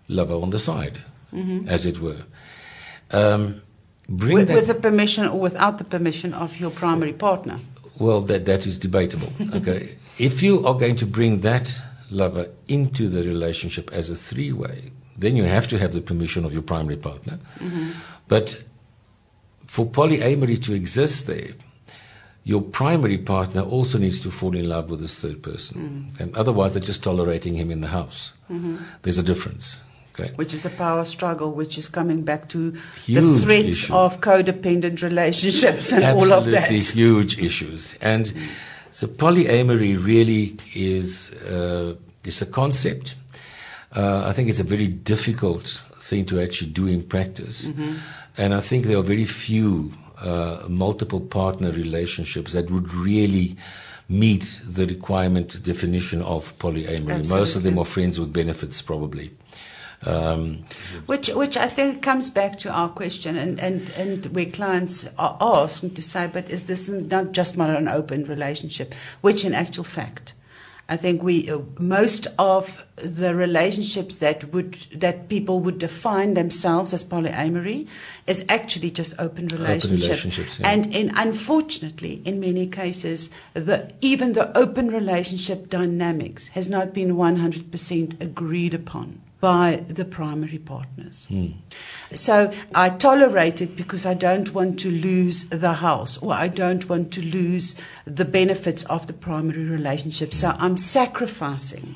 [0.08, 1.00] lover on the side.
[1.36, 1.68] mm-hmm.
[1.68, 2.24] as it were.
[3.16, 3.62] Um,
[4.10, 7.60] bring with, that, with the permission or without the permission of your primary partner.
[7.98, 9.32] Well, that that is debatable.
[9.54, 11.80] okay, if you are going to bring that
[12.12, 16.54] lover into the relationship as a three-way, then you have to have the permission of
[16.54, 17.40] your primary partner.
[17.60, 17.92] Mm-hmm.
[18.28, 18.64] But
[19.66, 21.54] for polyamory to exist there,
[22.44, 26.12] your primary partner also needs to fall in love with this third person.
[26.12, 26.20] Mm.
[26.20, 28.34] And otherwise, they're just tolerating him in the house.
[28.52, 28.78] Mm-hmm.
[29.02, 29.82] There's a difference.
[30.18, 30.32] Okay.
[30.36, 32.72] Which is a power struggle, which is coming back to
[33.04, 33.94] huge the threats issue.
[33.94, 36.72] of codependent relationships and Absolutely all of that.
[36.72, 37.96] Absolutely huge issues.
[38.02, 38.34] And
[38.92, 43.16] so polyamory really is, uh, is a concept.
[43.92, 47.68] Uh, I think it's a very difficult thing to actually do in practice.
[47.68, 47.96] Mm-hmm.
[48.38, 49.92] And I think there are very few
[50.22, 53.58] uh, multiple partner relationships that would really
[54.08, 57.20] meet the requirement definition of polyamory.
[57.20, 57.38] Absolutely.
[57.38, 59.32] Most of them are friends with benefits, probably.
[60.04, 60.64] Um,
[61.08, 65.38] which, which I think comes back to our question, and, and, and where clients are
[65.42, 68.94] asked to say, but is this not just not an open relationship?
[69.22, 70.34] Which, in actual fact,
[70.88, 76.94] I think we uh, most of the relationships that would that people would define themselves
[76.94, 77.88] as polyamory
[78.28, 80.04] is actually just open relationships.
[80.04, 80.70] Open relationships yeah.
[80.70, 87.18] And in unfortunately, in many cases, the even the open relationship dynamics has not been
[87.18, 91.26] one hundred percent agreed upon by the primary partners.
[91.26, 91.50] Hmm.
[92.16, 96.90] So I tolerate it because I don't want to lose the house or I don't
[96.90, 97.76] want to lose
[98.06, 100.34] the benefits of the primary relationship.
[100.34, 101.96] So I'm sacrificing.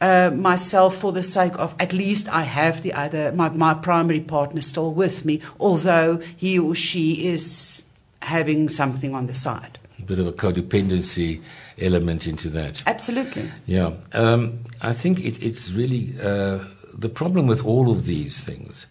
[0.00, 4.20] Uh, myself for the sake of at least I have the other my, my primary
[4.20, 7.86] partner still with me, although he or she is
[8.20, 9.78] having something on the side.
[9.98, 11.40] A bit of a codependency
[11.78, 12.82] element into that.
[12.86, 13.50] Absolutely.
[13.66, 13.92] Yeah.
[14.12, 16.64] Um, I think it, it's really uh,
[16.98, 18.86] the problem with all of these things,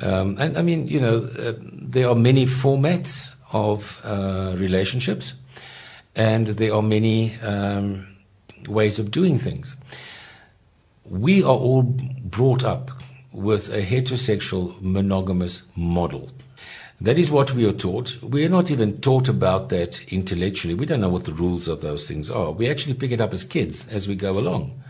[0.00, 5.34] um, and I mean, you know, uh, there are many formats of uh, relationships,
[6.14, 8.06] and there are many um,
[8.68, 9.74] ways of doing things.
[11.04, 12.90] We are all brought up
[13.32, 16.30] with a heterosexual monogamous model.
[17.00, 18.20] That is what we are taught.
[18.22, 20.74] We are not even taught about that intellectually.
[20.74, 22.50] We don't know what the rules of those things are.
[22.50, 24.82] We actually pick it up as kids as we go along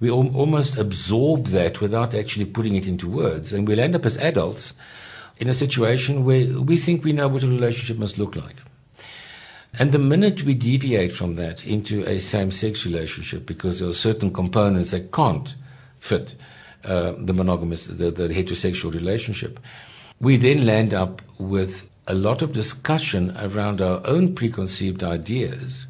[0.00, 3.52] we almost absorb that without actually putting it into words.
[3.52, 4.74] And we'll end up as adults
[5.38, 8.56] in a situation where we think we know what a relationship must look like.
[9.78, 13.94] And the minute we deviate from that into a same sex relationship, because there are
[13.94, 15.54] certain components that can't
[15.98, 16.34] fit
[16.84, 19.60] uh, the monogamous, the, the heterosexual relationship,
[20.20, 25.86] we then land up with a lot of discussion around our own preconceived ideas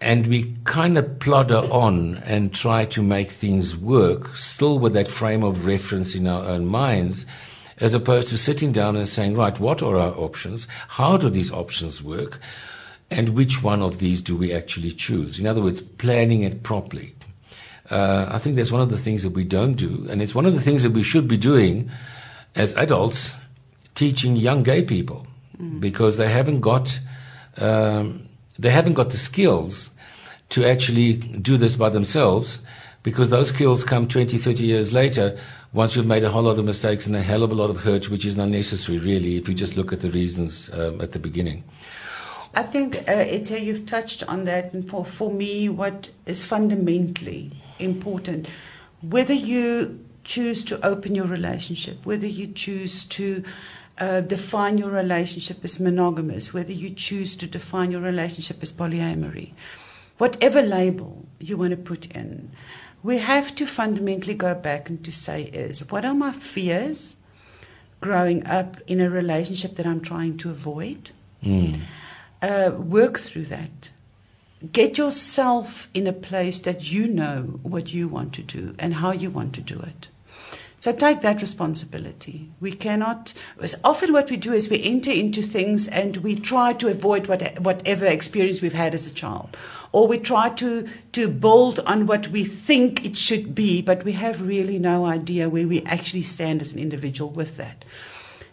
[0.00, 5.08] and we kind of plodder on and try to make things work, still with that
[5.08, 7.24] frame of reference in our own minds,
[7.78, 10.66] as opposed to sitting down and saying, right, what are our options?
[10.88, 12.40] How do these options work?
[13.10, 15.38] And which one of these do we actually choose?
[15.38, 17.14] In other words, planning it properly.
[17.90, 20.44] Uh, I think that's one of the things that we don't do, and it's one
[20.44, 21.88] of the things that we should be doing
[22.56, 23.36] as adults,
[23.94, 25.26] teaching young gay people,
[25.56, 25.78] mm.
[25.78, 26.98] because they haven't got
[27.58, 28.25] um,
[28.58, 29.90] they haven't got the skills
[30.50, 32.62] to actually do this by themselves
[33.02, 35.38] because those skills come 20, 30 years later
[35.72, 37.78] once you've made a whole lot of mistakes and a hell of a lot of
[37.80, 41.18] hurt, which is unnecessary, really, if you just look at the reasons um, at the
[41.18, 41.64] beginning.
[42.54, 44.72] I think, uh, Etta, you've touched on that.
[44.72, 48.48] And for, for me, what is fundamentally important,
[49.02, 53.44] whether you choose to open your relationship, whether you choose to
[53.98, 59.52] uh, define your relationship as monogamous, whether you choose to define your relationship as polyamory,
[60.18, 62.50] whatever label you want to put in,
[63.02, 67.16] we have to fundamentally go back and to say is what are my fears
[68.00, 71.10] growing up in a relationship that I'm trying to avoid?
[71.42, 71.80] Mm.
[72.42, 73.90] Uh, work through that.
[74.72, 79.12] Get yourself in a place that you know what you want to do and how
[79.12, 80.08] you want to do it.
[80.78, 82.50] So take that responsibility.
[82.60, 83.32] We cannot.
[83.82, 87.58] Often, what we do is we enter into things and we try to avoid what,
[87.60, 89.56] whatever experience we've had as a child,
[89.92, 94.12] or we try to to build on what we think it should be, but we
[94.12, 97.84] have really no idea where we actually stand as an individual with that.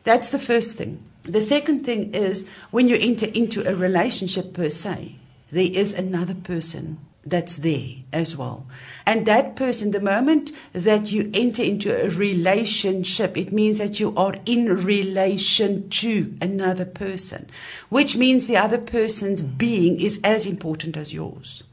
[0.03, 1.03] That's the first thing.
[1.23, 5.15] The second thing is when you enter into a relationship per se,
[5.51, 8.67] there is another person that's there as well.
[9.05, 14.15] And that person, the moment that you enter into a relationship, it means that you
[14.15, 17.49] are in relation to another person,
[17.89, 19.57] which means the other person's mm.
[19.57, 21.63] being is as important as yours,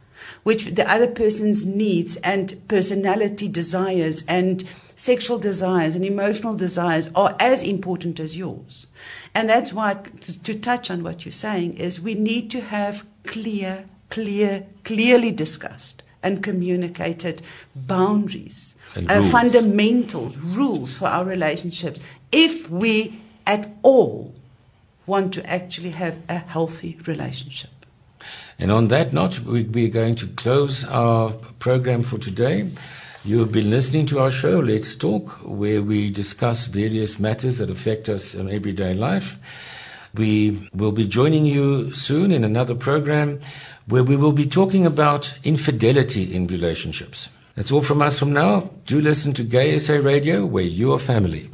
[0.44, 7.34] which the other person's needs and personality, desires, and sexual desires and emotional desires are
[7.40, 8.86] as important as yours.
[9.34, 13.07] And that's why, to, to touch on what you're saying, is we need to have
[13.24, 17.42] clear, clear, clearly discussed and communicated
[17.74, 19.30] boundaries, And uh, rules.
[19.30, 22.00] fundamentals, rules for our relationships
[22.30, 24.34] if we at all
[25.06, 27.70] want to actually have a healthy relationship.
[28.58, 32.70] And on that note, we, we're going to close our program for today.
[33.24, 37.70] You have been listening to our show, Let's Talk, where we discuss various matters that
[37.70, 39.38] affect us in everyday life.
[40.14, 43.40] We will be joining you soon in another program
[43.91, 47.30] where we will be talking about infidelity in relationships.
[47.57, 48.70] That's all from us from now.
[48.86, 51.51] Do listen to Gay SA Radio, where you are family.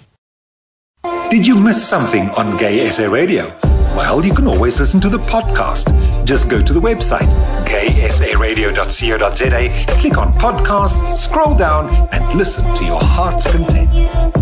[1.30, 3.56] Did you miss something on Gay SA Radio?
[3.96, 5.86] Well, you can always listen to the podcast.
[6.26, 7.28] Just go to the website,
[7.64, 13.90] gaysaradio.co.za, click on podcasts, scroll down, and listen to your heart's content.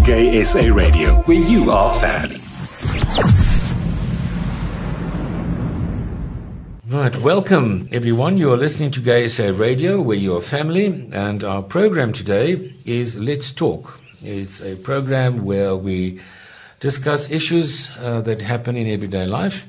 [0.04, 2.40] Gay SA Radio, where you are family.
[6.94, 8.38] Right, welcome everyone.
[8.38, 12.72] You are listening to Gay SA Radio, where you are family, and our program today
[12.84, 13.98] is Let's Talk.
[14.22, 16.20] It's a program where we
[16.78, 19.68] discuss issues uh, that happen in everyday life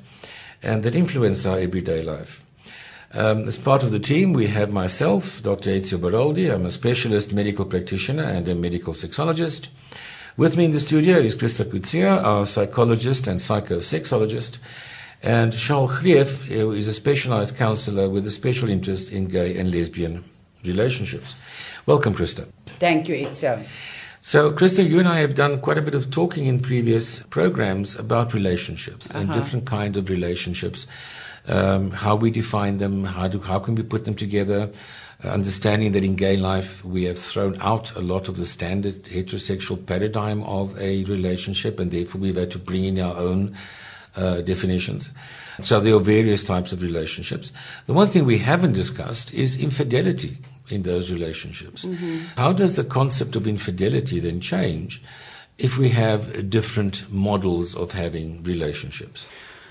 [0.62, 2.46] and that influence our everyday life.
[3.12, 5.72] Um, as part of the team, we have myself, Dr.
[5.72, 6.54] Ezio Baroldi.
[6.54, 9.70] I'm a specialist medical practitioner and a medical sexologist.
[10.38, 14.60] With me in the studio is Krista Kutsia, our psychologist and psychosexologist,
[15.26, 19.72] and Charles Grief, who is a specialized counselor with a special interest in gay and
[19.72, 20.24] lesbian
[20.64, 21.36] relationships.
[21.88, 22.48] Welcome, Krista.
[22.80, 23.66] Thank you, Ezio.
[24.22, 27.96] So, Krista, you and I have done quite a bit of talking in previous programs
[27.96, 30.88] about relationships and different kind of relationships,
[31.48, 34.70] um, how we define them, how do, how can we put them together,
[35.24, 38.96] uh, understanding that in gay life we have thrown out a lot of the standard
[39.06, 43.56] heterosexual paradigm of a relationship, and therefore we've had to bring in our own
[44.16, 45.12] uh, definitions.
[45.60, 47.52] So there are various types of relationships.
[47.86, 50.38] The one thing we haven't discussed is infidelity
[50.70, 51.88] in those relationships.
[52.36, 55.02] How does the concept of infidelity then change
[55.58, 59.28] if we have different models of having relationships?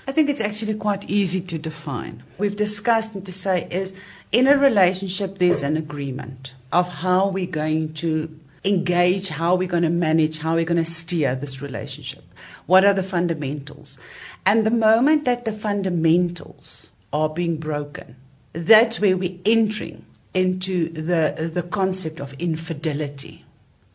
[0.07, 2.23] I think it's actually quite easy to define.
[2.37, 3.99] We've discussed and to say is
[4.31, 9.83] in a relationship there's an agreement of how we're going to engage, how we're going
[9.83, 12.23] to manage, how we're going to steer this relationship.
[12.65, 13.97] What are the fundamentals?
[14.45, 18.15] And the moment that the fundamentals are being broken,
[18.53, 23.45] that's where we're entering into the the concept of infidelity.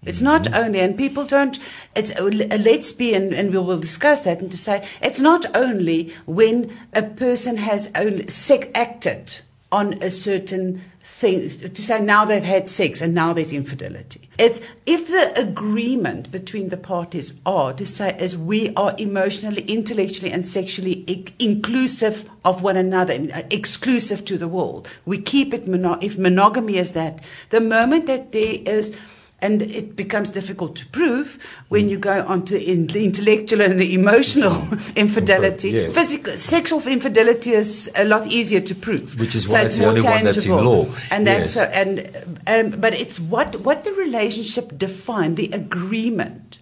[0.02, 0.54] It's not mm-hmm.
[0.54, 1.58] only, and people don't,
[1.94, 6.14] it's, let's be, and, and we will discuss that, and to say, it's not only
[6.24, 12.42] when a person has only sex acted on a certain thing, to say now they've
[12.42, 14.28] had sex and now there's infidelity.
[14.38, 20.32] It's if the agreement between the parties are to say, as we are emotionally, intellectually,
[20.32, 25.66] and sexually i- inclusive of one another, uh, exclusive to the world, we keep it,
[25.68, 28.96] mono- if monogamy is that, the moment that there is
[29.42, 31.38] and it becomes difficult to prove
[31.68, 35.70] when you go on to in the intellectual and the emotional infidelity.
[35.70, 35.94] Yes.
[35.94, 39.18] Physical, sexual infidelity is a lot easier to prove.
[39.18, 40.86] Which is why it's the more only one that's in law.
[41.10, 41.54] And that's Yes.
[41.54, 46.58] so, and um, but it's what what the relationship defined, the agreement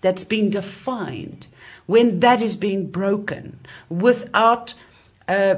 [0.00, 1.46] that's been defined
[1.86, 4.74] when that is being broken without
[5.26, 5.56] uh,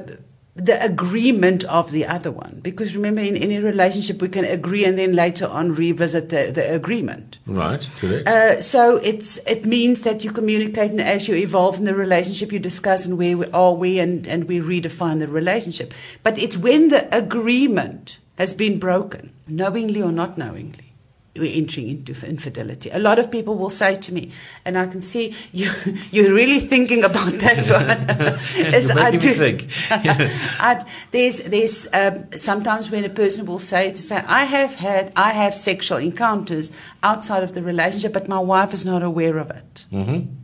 [0.56, 2.60] the agreement of the other one.
[2.62, 6.74] Because remember, in any relationship, we can agree and then later on revisit the, the
[6.74, 7.38] agreement.
[7.46, 8.28] Right, correct.
[8.28, 12.52] Uh, so it's it means that you communicate and as you evolve in the relationship,
[12.52, 15.94] you discuss and where we are we and, and we redefine the relationship.
[16.22, 20.89] But it's when the agreement has been broken, knowingly or not knowingly,
[21.38, 22.90] we're entering into infidelity.
[22.92, 24.32] A lot of people will say to me,
[24.64, 25.70] and I can see you
[26.10, 28.82] you're really thinking about that one.
[28.88, 29.66] You're I do- think.
[29.90, 35.12] I, there's there's um, sometimes when a person will say to say I have had
[35.16, 36.72] I have sexual encounters
[37.02, 39.86] outside of the relationship, but my wife is not aware of it.
[39.92, 40.34] Mm-hmm.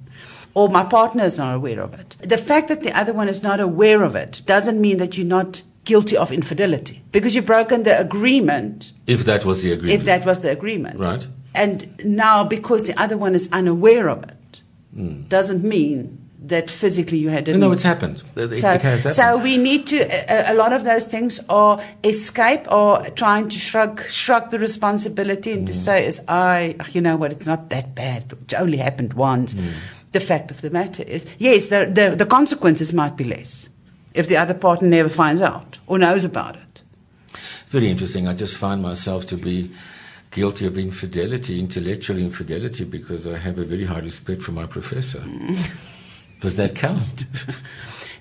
[0.55, 2.17] Or my partner is not aware of it.
[2.21, 5.27] The fact that the other one is not aware of it doesn't mean that you're
[5.27, 5.61] not
[5.91, 10.01] guilty of infidelity because you've broken the agreement if that was the agreement.
[10.01, 10.97] if that was the agreement.
[10.99, 11.27] Right.
[11.55, 14.33] And now, because the other one is unaware of it,
[14.95, 15.23] Hmm.
[15.37, 15.99] doesn't mean
[16.53, 17.59] that physically you had no, it.
[17.59, 18.17] no, it's happened.
[18.37, 19.15] It, it So, has happened.
[19.21, 19.97] so we need to.
[20.35, 22.89] A, a lot of those things are escape or
[23.23, 25.85] trying to shrug shrug the responsibility and to Hmm.
[25.87, 27.31] say, "Is I, you know what?
[27.33, 28.23] It's not that bad.
[28.45, 29.69] It only happened once." Hmm.
[30.13, 33.69] The fact of the matter is, yes, the, the the consequences might be less
[34.17, 36.83] if the other partner never finds out or knows about it.
[37.67, 38.29] Very interesting.
[38.29, 39.71] I just find myself to be
[40.31, 45.21] guilty of infidelity, intellectual infidelity, because I have a very high respect for my professor.
[46.41, 47.25] Does that count?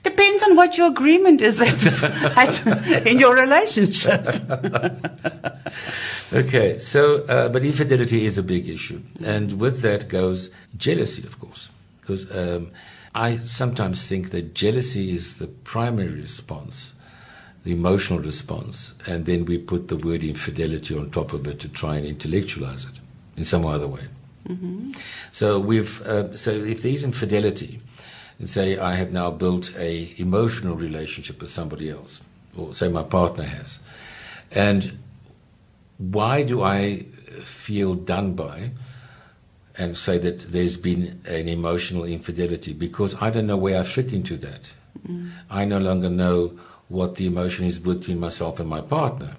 [0.03, 2.03] Depends on what your agreement is at,
[2.37, 4.21] at, in your relationship.
[6.33, 9.01] okay, so, uh, but infidelity is a big issue.
[9.23, 11.71] And with that goes jealousy, of course.
[12.01, 12.71] Because um,
[13.15, 16.93] I sometimes think that jealousy is the primary response,
[17.63, 21.69] the emotional response, and then we put the word infidelity on top of it to
[21.69, 22.99] try and intellectualize it
[23.37, 24.07] in some other way.
[24.49, 24.91] Mm-hmm.
[25.31, 27.79] So we've uh, so if there's infidelity,
[28.37, 32.21] and say I have now built a emotional relationship with somebody else,
[32.57, 33.79] or say my partner has,
[34.51, 34.99] and
[35.97, 37.05] why do I
[37.41, 38.71] feel done by?
[39.77, 44.13] And say that there's been an emotional infidelity because I don't know where I fit
[44.13, 44.73] into that.
[45.05, 45.31] Mm.
[45.49, 46.57] I no longer know
[46.87, 49.35] what the emotion is between myself and my partner.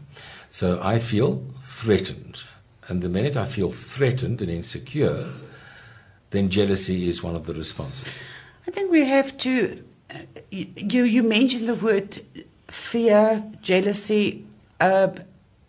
[0.51, 2.45] So I feel threatened.
[2.89, 5.31] And the minute I feel threatened and insecure,
[6.31, 8.09] then jealousy is one of the responses.
[8.67, 9.85] I think we have to.
[10.11, 10.19] Uh,
[10.51, 12.21] you you mentioned the word
[12.69, 14.45] fear, jealousy.
[14.81, 15.09] Uh,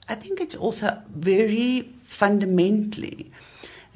[0.09, 3.31] I think it's also very fundamentally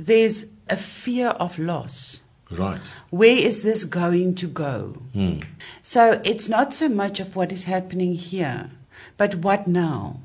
[0.01, 2.23] there's a fear of loss.
[2.49, 2.93] Right.
[3.09, 5.01] Where is this going to go?
[5.13, 5.39] Hmm.
[5.81, 8.71] So it's not so much of what is happening here,
[9.17, 10.21] but what now?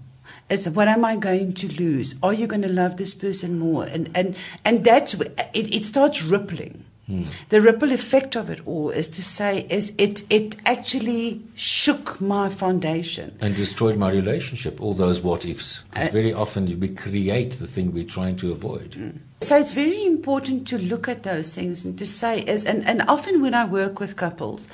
[0.48, 2.14] Is what am I going to lose?
[2.22, 3.84] Are you going to love this person more?
[3.84, 5.34] And and and that's it.
[5.52, 6.84] It starts rippling.
[7.06, 7.24] Hmm.
[7.50, 12.48] The ripple effect of it all is to say is it it actually shook my
[12.48, 14.80] foundation and destroyed my relationship.
[14.80, 15.84] All those what ifs.
[15.94, 18.94] Uh, very often we create the thing we're trying to avoid.
[18.94, 19.10] Hmm.
[19.40, 23.02] So it's very important to look at those things and to say is and, and
[23.06, 24.66] often when I work with couples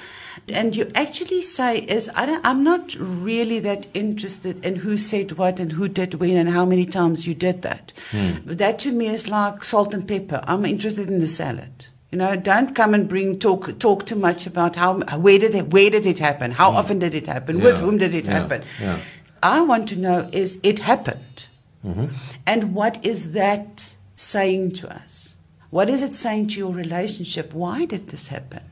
[0.48, 5.32] and you actually say is I don't, I'm not really that interested in who said
[5.32, 7.92] what and who did when and how many times you did that.
[8.10, 8.36] Hmm.
[8.46, 10.42] That to me is like salt and pepper.
[10.44, 11.88] I'm interested in the salad.
[12.12, 15.68] You know, don't come and bring talk talk too much about how where did it
[15.68, 16.50] where did it happen?
[16.52, 16.74] How mm.
[16.74, 17.56] often did it happen?
[17.56, 17.64] Yeah.
[17.64, 18.32] With whom did it yeah.
[18.32, 18.62] happen?
[18.78, 18.98] Yeah.
[19.42, 21.46] I want to know is it happened,
[21.84, 22.08] mm-hmm.
[22.46, 25.36] and what is that saying to us?
[25.70, 27.54] What is it saying to your relationship?
[27.54, 28.62] Why did this happen?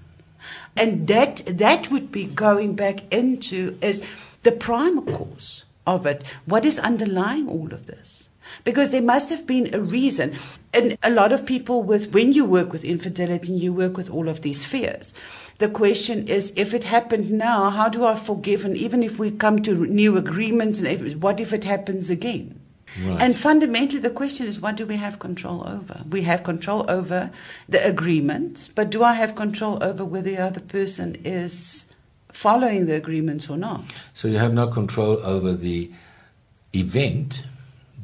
[0.77, 4.07] And that that would be going back into is
[4.43, 6.25] the primal cause of it.
[6.45, 8.30] What is underlying all of this?
[8.65, 10.37] Because there must have been a reason.
[10.73, 14.11] And a lot of people with when you work with infidelity and you work with
[14.11, 15.13] all of these fears,
[15.59, 18.65] the question is if it happened now, how do I forgive?
[18.65, 22.61] And even if we come to new agreements, and if, what if it happens again?
[23.05, 23.21] Right.
[23.21, 26.03] And fundamentally, the question is what do we have control over?
[26.09, 27.31] We have control over
[27.69, 31.93] the agreement, but do I have control over whether the other person is
[32.33, 33.83] following the agreements or not?
[34.15, 35.91] So you have no control over the
[36.75, 37.45] event,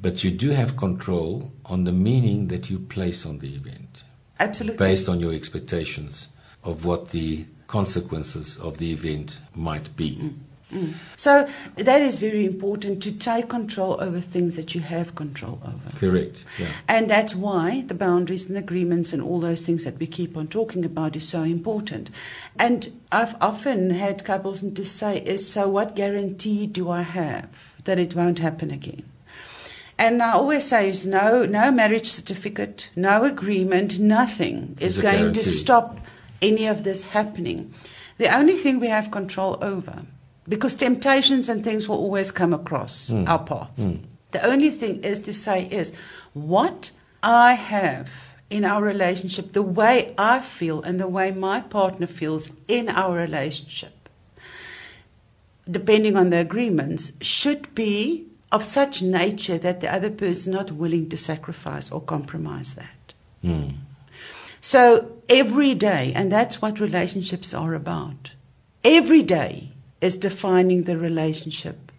[0.06, 4.04] but you do have control on the meaning that you place on the event.
[4.38, 4.78] Absolutely.
[4.78, 6.28] Based on your expectations
[6.62, 10.14] of what the consequences of the event might be.
[10.14, 10.34] Mm.
[10.72, 10.94] Mm.
[11.16, 15.96] So that is very important to take control over things that you have control over.
[15.96, 16.44] Correct.
[16.56, 16.68] Yeah.
[16.86, 20.46] And that's why the boundaries and agreements and all those things that we keep on
[20.46, 22.10] talking about is so important.
[22.60, 27.98] And I've often had couples to say is so what guarantee do I have that
[27.98, 29.02] it won't happen again?
[29.98, 35.40] And I always say, is no, no marriage certificate, no agreement, nothing is going guarantee.
[35.40, 36.00] to stop
[36.42, 37.72] any of this happening.
[38.18, 40.02] The only thing we have control over,
[40.48, 43.26] because temptations and things will always come across mm.
[43.26, 43.84] our paths.
[43.84, 44.02] Mm.
[44.32, 45.94] The only thing is to say is
[46.34, 46.90] what
[47.22, 48.10] I have
[48.50, 53.16] in our relationship, the way I feel and the way my partner feels in our
[53.16, 54.08] relationship,
[55.68, 60.72] depending on the agreements, should be of such nature that the other person is not
[60.72, 63.12] willing to sacrifice or compromise that.
[63.44, 63.74] Mm.
[64.60, 68.32] So every day, and that's what relationships are about,
[68.84, 71.92] every day is defining the relationship.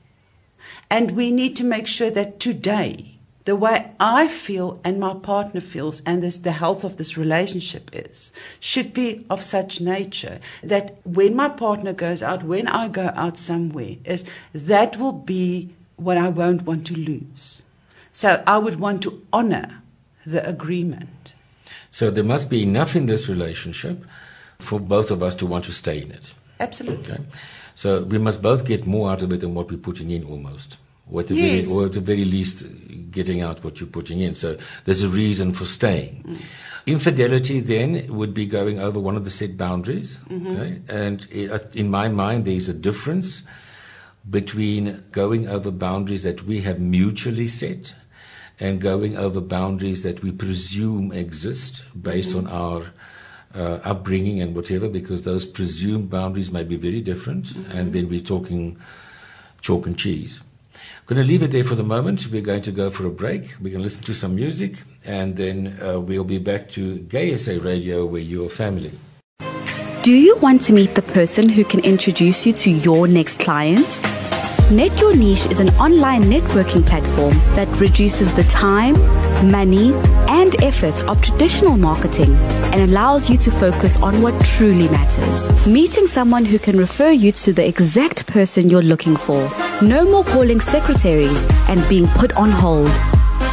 [0.89, 5.61] And we need to make sure that today, the way I feel and my partner
[5.61, 10.97] feels, and this, the health of this relationship is, should be of such nature that
[11.05, 16.17] when my partner goes out, when I go out somewhere, is that will be what
[16.17, 17.63] I won't want to lose.
[18.11, 19.83] So I would want to honor
[20.25, 21.35] the agreement.
[21.91, 24.05] So there must be enough in this relationship
[24.59, 26.33] for both of us to want to stay in it.
[26.59, 27.13] Absolutely.
[27.13, 27.23] Okay?
[27.75, 30.77] So we must both get more out of it than what we're putting in almost.
[31.09, 31.67] Or at, the yes.
[31.67, 32.65] very, or at the very least,
[33.11, 34.35] getting out what you're putting in.
[34.35, 36.23] So there's a reason for staying.
[36.27, 36.41] Mm.
[36.85, 40.19] Infidelity then would be going over one of the set boundaries.
[40.29, 40.47] Mm-hmm.
[40.47, 40.81] Okay?
[40.89, 41.25] And
[41.75, 43.43] in my mind, there's a difference
[44.29, 47.95] between going over boundaries that we have mutually set
[48.59, 52.47] and going over boundaries that we presume exist based mm-hmm.
[52.47, 52.91] on our
[53.55, 57.71] uh, upbringing and whatever, because those presumed boundaries may be very different, mm-hmm.
[57.71, 58.77] and then we're talking
[59.61, 60.41] chalk and cheese.
[60.73, 62.27] I'm going to leave it there for the moment.
[62.31, 63.55] We're going to go for a break.
[63.61, 67.35] We're going to listen to some music, and then uh, we'll be back to Gay
[67.35, 68.91] SA Radio, where you're family.
[70.01, 74.16] Do you want to meet the person who can introduce you to your next client?
[74.69, 78.95] Net Your Niche is an online networking platform that reduces the time,
[79.49, 79.93] money,
[80.27, 82.35] and effort of traditional marketing
[82.73, 85.49] and allows you to focus on what truly matters.
[85.65, 89.49] Meeting someone who can refer you to the exact person you're looking for.
[89.81, 92.91] No more calling secretaries and being put on hold.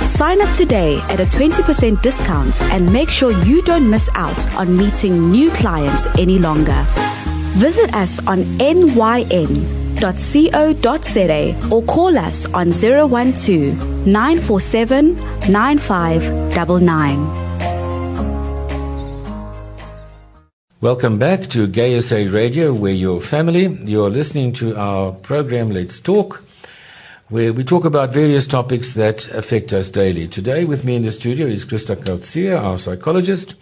[0.09, 4.77] Sign up today at a 20% discount and make sure you don't miss out on
[4.77, 6.85] meeting new clients any longer.
[7.55, 15.15] Visit us on NYN www.co.za or call us on 012 947
[15.51, 17.45] 9599.
[20.81, 23.69] Welcome back to Gay SA Radio, where your family.
[23.85, 26.45] You're listening to our program Let's Talk,
[27.31, 30.29] where we talk about various topics that affect us daily.
[30.29, 33.55] Today, with me in the studio is Krista Kautzia, our psychologist.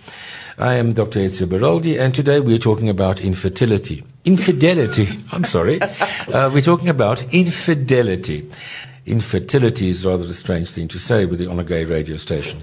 [0.59, 1.21] I am Dr.
[1.21, 4.05] Ezio Beroldi, and today we're talking about infertility.
[4.25, 5.81] Infidelity, I'm sorry.
[5.81, 8.51] Uh, we're talking about infidelity.
[9.07, 12.61] Infertility is rather a strange thing to say with the, on a gay radio station.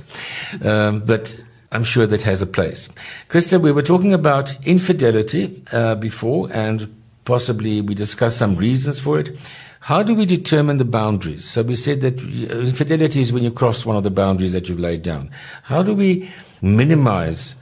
[0.63, 1.35] Um, but
[1.71, 2.89] I'm sure that has a place.
[3.27, 6.95] Krista, we were talking about infidelity uh, before, and
[7.25, 9.35] possibly we discussed some reasons for it.
[9.81, 11.45] How do we determine the boundaries?
[11.45, 14.69] So we said that uh, infidelity is when you cross one of the boundaries that
[14.69, 15.31] you've laid down.
[15.63, 16.29] How do we
[16.61, 17.55] minimize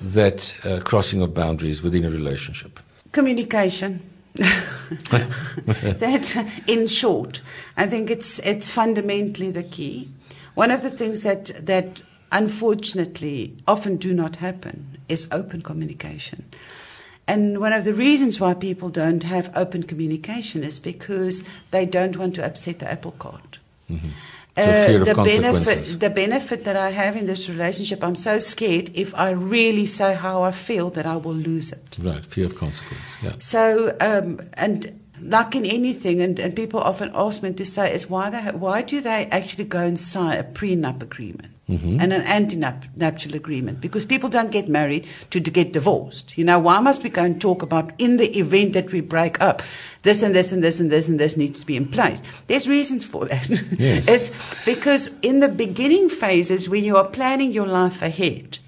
[0.00, 2.80] that uh, crossing of boundaries within a relationship?
[3.12, 4.02] Communication.
[4.34, 7.40] that, in short,
[7.76, 10.10] I think it's it's fundamentally the key.
[10.54, 12.02] One of the things that that
[12.32, 16.44] unfortunately often do not happen is open communication.
[17.28, 22.16] And one of the reasons why people don't have open communication is because they don't
[22.16, 23.58] want to upset the apple cart.
[23.90, 24.10] Mm-hmm.
[24.56, 28.90] So uh, the benefit, the benefit that I have in this relationship, I'm so scared
[28.94, 31.96] if I really say how I feel that I will lose it.
[31.98, 33.16] Right, fear of consequence.
[33.22, 33.32] Yeah.
[33.38, 38.08] So, um, and like in anything, and, and people often ask me to say, is
[38.08, 41.52] why they why do they actually go and sign a prenup agreement?
[41.68, 42.00] Mm-hmm.
[42.00, 46.38] and an anti-nuptial agreement because people don't get married to, to get divorced.
[46.38, 49.40] You know, why must we go and talk about in the event that we break
[49.40, 49.64] up,
[50.04, 52.22] this and this and this and this and this needs to be in place?
[52.46, 53.50] There's reasons for that.
[53.80, 54.06] Yes.
[54.08, 54.30] it's
[54.64, 58.60] because in the beginning phases when you are planning your life ahead,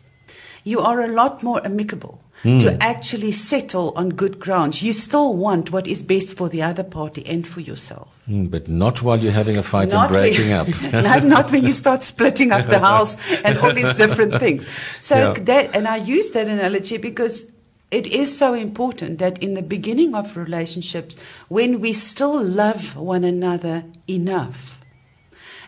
[0.64, 2.60] you are a lot more amicable mm.
[2.60, 4.82] to actually settle on good grounds.
[4.82, 8.22] You still want what is best for the other party and for yourself.
[8.28, 10.92] Mm, but not while you're having a fight not and breaking when, up.
[11.04, 14.66] not, not when you start splitting up the house and all these different things.
[15.00, 15.42] So yeah.
[15.44, 17.52] that, and I use that analogy because
[17.90, 23.24] it is so important that in the beginning of relationships, when we still love one
[23.24, 24.84] another enough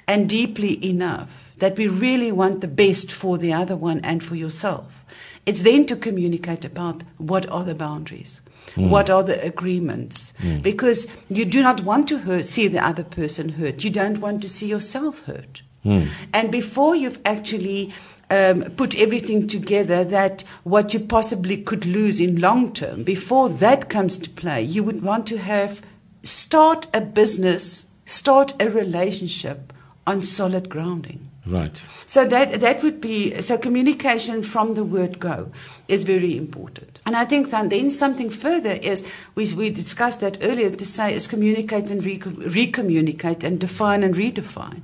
[0.07, 4.35] and deeply enough, that we really want the best for the other one and for
[4.35, 5.00] yourself
[5.47, 8.41] it's then to communicate about what are the boundaries.
[8.75, 8.89] Mm.
[8.89, 10.33] What are the agreements?
[10.39, 10.63] Mm.
[10.63, 13.83] Because you do not want to hurt, see the other person hurt.
[13.85, 15.63] You don't want to see yourself hurt.
[15.85, 16.09] Mm.
[16.33, 17.93] And before you've actually
[18.29, 23.89] um, put everything together that what you possibly could lose in long term, before that
[23.89, 25.83] comes to play, you would want to have
[26.23, 29.73] start a business, start a relationship
[30.07, 31.30] on solid grounding.
[31.51, 31.83] Right.
[32.07, 35.51] So that that would be so communication from the word go
[35.89, 37.01] is very important.
[37.05, 39.05] And I think that then something further is
[39.35, 44.15] we we discussed that earlier to say is communicate and re- recommunicate and define and
[44.15, 44.83] redefine,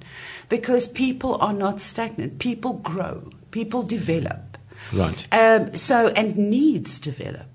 [0.49, 2.41] because people are not stagnant.
[2.41, 3.31] People grow.
[3.53, 4.59] People develop.
[4.93, 5.27] Right.
[5.33, 7.47] Um, so and needs develop.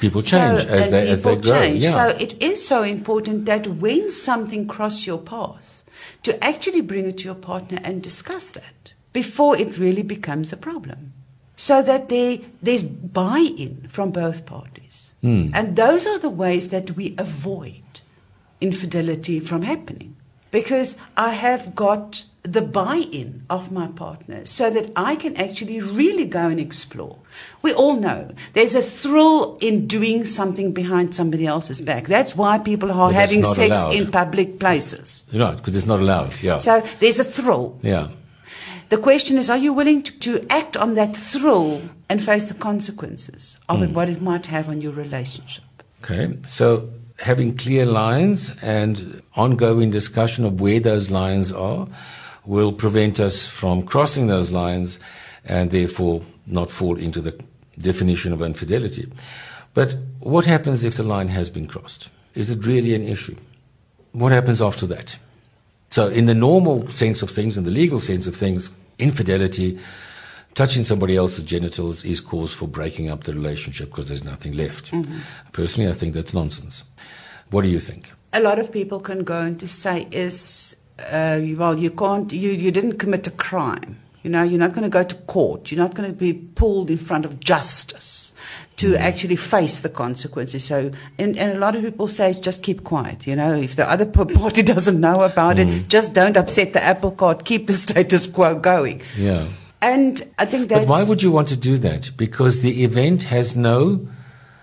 [0.00, 1.52] People change so, as they as they grow.
[1.52, 1.82] Change.
[1.82, 1.92] Yeah.
[1.92, 5.77] So it is so important that when something crosses your path
[6.22, 10.56] to actually bring it to your partner and discuss that before it really becomes a
[10.56, 11.12] problem.
[11.56, 15.12] So that they, there's buy in from both parties.
[15.24, 15.50] Mm.
[15.54, 17.82] And those are the ways that we avoid
[18.60, 20.14] infidelity from happening.
[20.50, 25.80] Because I have got the buy in of my partner so that I can actually
[25.80, 27.18] really go and explore.
[27.62, 32.06] We all know there's a thrill in doing something behind somebody else's back.
[32.06, 33.94] That's why people are having sex allowed.
[33.94, 35.26] in public places.
[35.32, 36.40] Right, because it's not allowed.
[36.42, 36.58] Yeah.
[36.58, 37.78] So there's a thrill.
[37.82, 38.08] Yeah.
[38.88, 42.54] The question is, are you willing to, to act on that thrill and face the
[42.54, 43.82] consequences of mm.
[43.82, 43.94] it, hmm.
[43.94, 45.64] what it might have on your relationship?
[46.02, 46.38] Okay.
[46.46, 46.88] So
[47.20, 51.86] having clear lines and ongoing discussion of where those lines are
[52.48, 54.98] will prevent us from crossing those lines
[55.44, 57.38] and therefore not fall into the
[57.76, 59.06] definition of infidelity.
[59.74, 62.08] But what happens if the line has been crossed?
[62.34, 63.36] Is it really an issue?
[64.12, 65.18] What happens after that?
[65.90, 69.78] So, in the normal sense of things, in the legal sense of things, infidelity,
[70.54, 74.90] touching somebody else's genitals is cause for breaking up the relationship because there's nothing left.
[74.90, 75.18] Mm-hmm.
[75.52, 76.82] Personally, I think that's nonsense.
[77.50, 78.10] What do you think?
[78.32, 82.50] A lot of people can go on to say is, uh, well, you can't, you,
[82.50, 83.98] you didn't commit a crime.
[84.22, 85.70] You know, you're not going to go to court.
[85.70, 88.34] You're not going to be pulled in front of justice
[88.76, 88.98] to mm.
[88.98, 90.64] actually face the consequences.
[90.64, 93.26] So, and, and, a lot of people say, just keep quiet.
[93.26, 95.68] You know, if the other party doesn't know about mm.
[95.68, 97.44] it, just don't upset the apple cart.
[97.44, 99.02] Keep the status quo going.
[99.16, 99.46] Yeah.
[99.80, 100.80] And I think that.
[100.80, 102.10] But why would you want to do that?
[102.16, 104.08] Because the event has no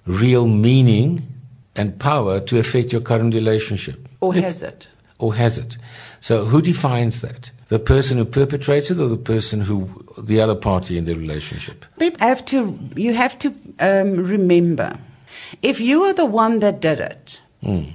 [0.05, 1.27] real meaning
[1.75, 4.07] and power to affect your current relationship.
[4.19, 4.87] Or has it?
[5.17, 5.77] Or has it?
[6.25, 7.51] So who defines that?
[7.67, 11.85] The person who perpetrates it or the person who, the other party in the relationship?
[12.17, 14.97] Have to, you have to um, remember,
[15.61, 17.91] if you are the one that did it, mm.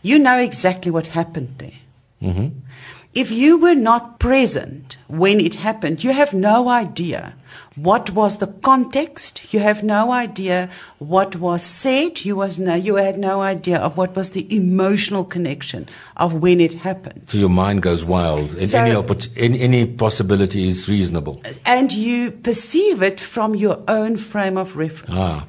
[0.00, 1.78] you know exactly what happened there.
[2.22, 2.58] Mm-hmm.
[3.12, 7.34] If you were not present when it happened, you have no idea
[7.76, 9.52] what was the context.
[9.52, 12.24] You have no idea what was said.
[12.24, 16.60] You was no, you had no idea of what was the emotional connection of when
[16.60, 17.22] it happened.
[17.26, 18.54] So your mind goes wild.
[18.54, 18.80] In so,
[19.36, 21.42] any, any possibility is reasonable.
[21.66, 25.14] And you perceive it from your own frame of reference.
[25.16, 25.46] Ah.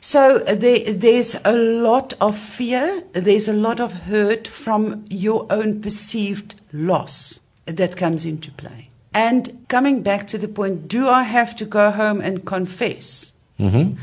[0.00, 5.82] So there, there's a lot of fear, there's a lot of hurt from your own
[5.82, 8.89] perceived loss that comes into play.
[9.12, 13.32] And coming back to the point, do I have to go home and confess?
[13.58, 13.98] Mm-hmm.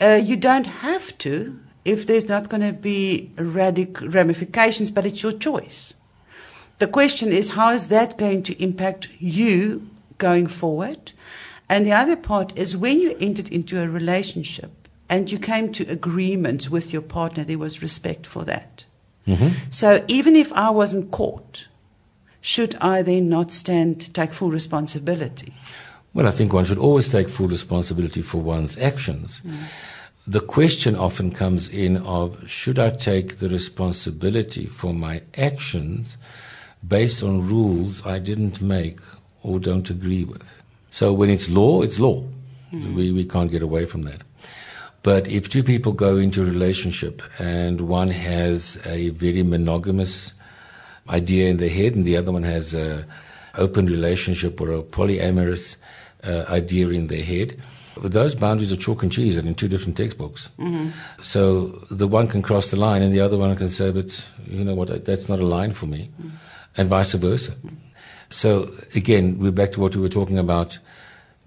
[0.00, 5.22] Uh, you don't have to if there's not going to be radical ramifications, but it's
[5.22, 5.94] your choice.
[6.78, 9.88] The question is, how is that going to impact you
[10.18, 11.12] going forward?
[11.68, 15.84] And the other part is when you entered into a relationship and you came to
[15.84, 18.84] agreements with your partner, there was respect for that.
[19.26, 19.70] Mm-hmm.
[19.70, 21.68] So even if I wasn't caught,
[22.46, 25.52] should I then not stand, take full responsibility?
[26.14, 29.40] Well, I think one should always take full responsibility for one's actions.
[29.40, 29.56] Mm.
[30.28, 36.16] The question often comes in of should I take the responsibility for my actions
[36.86, 39.00] based on rules I didn't make
[39.42, 40.62] or don't agree with?
[40.90, 42.22] So when it's law, it's law.
[42.72, 42.94] Mm.
[42.94, 44.22] We, we can't get away from that.
[45.02, 50.32] But if two people go into a relationship and one has a very monogamous
[51.08, 53.06] idea in their head, and the other one has a
[53.58, 55.76] open relationship or a polyamorous
[56.24, 57.60] uh, idea in their head.
[57.96, 60.50] Those boundaries are chalk and cheese and in two different textbooks.
[60.58, 60.90] Mm-hmm.
[61.22, 64.64] So the one can cross the line and the other one can say, but you
[64.64, 66.28] know what, that's not a line for me, mm-hmm.
[66.76, 67.52] and vice versa.
[67.52, 67.76] Mm-hmm.
[68.28, 70.78] So again, we're back to what we were talking about.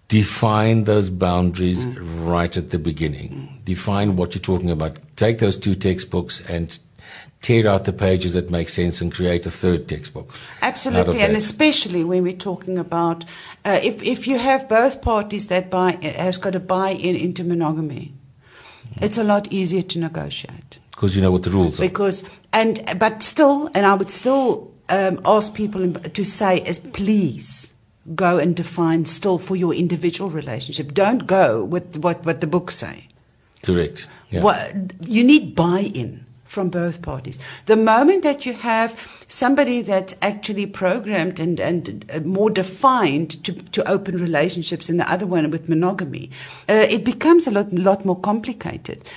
[0.08, 2.28] Define those boundaries mm.
[2.28, 3.62] right at the beginning.
[3.64, 4.98] Define what you're talking about.
[5.18, 6.80] Take those two textbooks and
[7.42, 10.34] tear out the pages that make sense and create a third textbook.
[10.62, 13.26] Absolutely, and especially when we're talking about
[13.66, 17.44] uh, if if you have both parties that buy has got to buy in into
[17.44, 18.14] monogamy,
[18.94, 19.04] mm.
[19.04, 21.84] it's a lot easier to negotiate because you know what the rules are.
[21.84, 27.74] Because and but still, and I would still um, ask people to say is please
[28.16, 30.94] go and define still for your individual relationship.
[30.94, 33.08] Don't go with what what the books say.
[33.64, 34.08] Correct.
[34.30, 34.42] Yeah.
[34.42, 34.74] What,
[35.06, 37.38] you need buy-in from both parties.
[37.68, 43.54] The moment that you have somebody that's actually programmed and, and uh, more defined to,
[43.54, 46.32] to open relationships and the other one with monogamy,
[46.68, 49.08] uh, it becomes a lot, lot more complicated.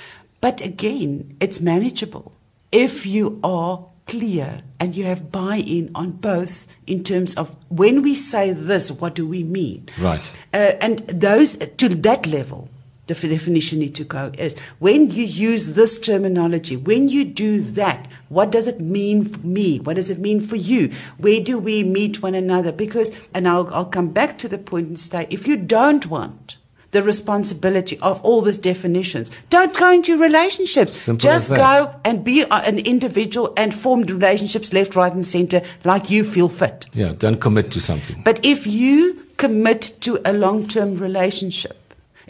[0.41, 2.33] But again, it's manageable
[2.71, 8.03] if you are clear and you have buy in on both in terms of when
[8.03, 9.87] we say this, what do we mean?
[9.97, 10.29] Right.
[10.53, 12.69] Uh, and those to that level
[13.07, 18.51] definition need to go is when you use this terminology, when you do that, what
[18.51, 19.79] does it mean for me?
[19.79, 20.91] What does it mean for you?
[21.17, 22.71] Where do we meet one another?
[22.71, 26.57] Because, and I'll, I'll come back to the point and say, if you don't want
[26.91, 30.95] the responsibility of all these definitions, don't go into relationships.
[30.95, 36.09] Simple Just go and be an individual and form relationships left, right, and center like
[36.09, 36.85] you feel fit.
[36.93, 38.21] Yeah, don't commit to something.
[38.23, 41.82] But if you commit to a long term relationship,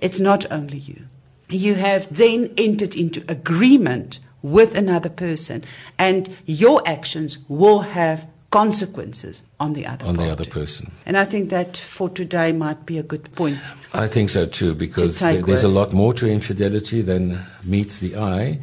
[0.03, 1.07] it's not only you.
[1.49, 5.63] You have then entered into agreement with another person,
[5.97, 10.27] and your actions will have consequences on the other on party.
[10.27, 10.91] the other person.
[11.07, 13.59] And I think that for today might be a good point.
[13.93, 18.59] I think so too, because there's a lot more to infidelity than meets the eye.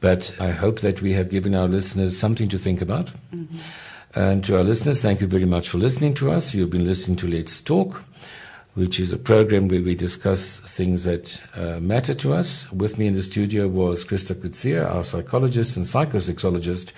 [0.00, 3.12] But I hope that we have given our listeners something to think about.
[3.34, 3.58] Mm-hmm.
[4.14, 6.54] And to our listeners, thank you very much for listening to us.
[6.54, 8.04] You've been listening to Let's Talk,
[8.74, 12.70] which is a program where we discuss things that uh, matter to us.
[12.72, 16.92] With me in the studio was Krista Kutsia, our psychologist and psychosexologist.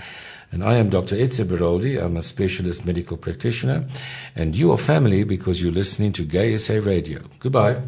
[0.52, 1.16] And I am Dr.
[1.16, 2.02] Ezio Beroldi.
[2.02, 3.86] I'm a specialist medical practitioner.
[4.34, 7.20] And you are family because you're listening to Gay SA Radio.
[7.40, 7.82] Goodbye.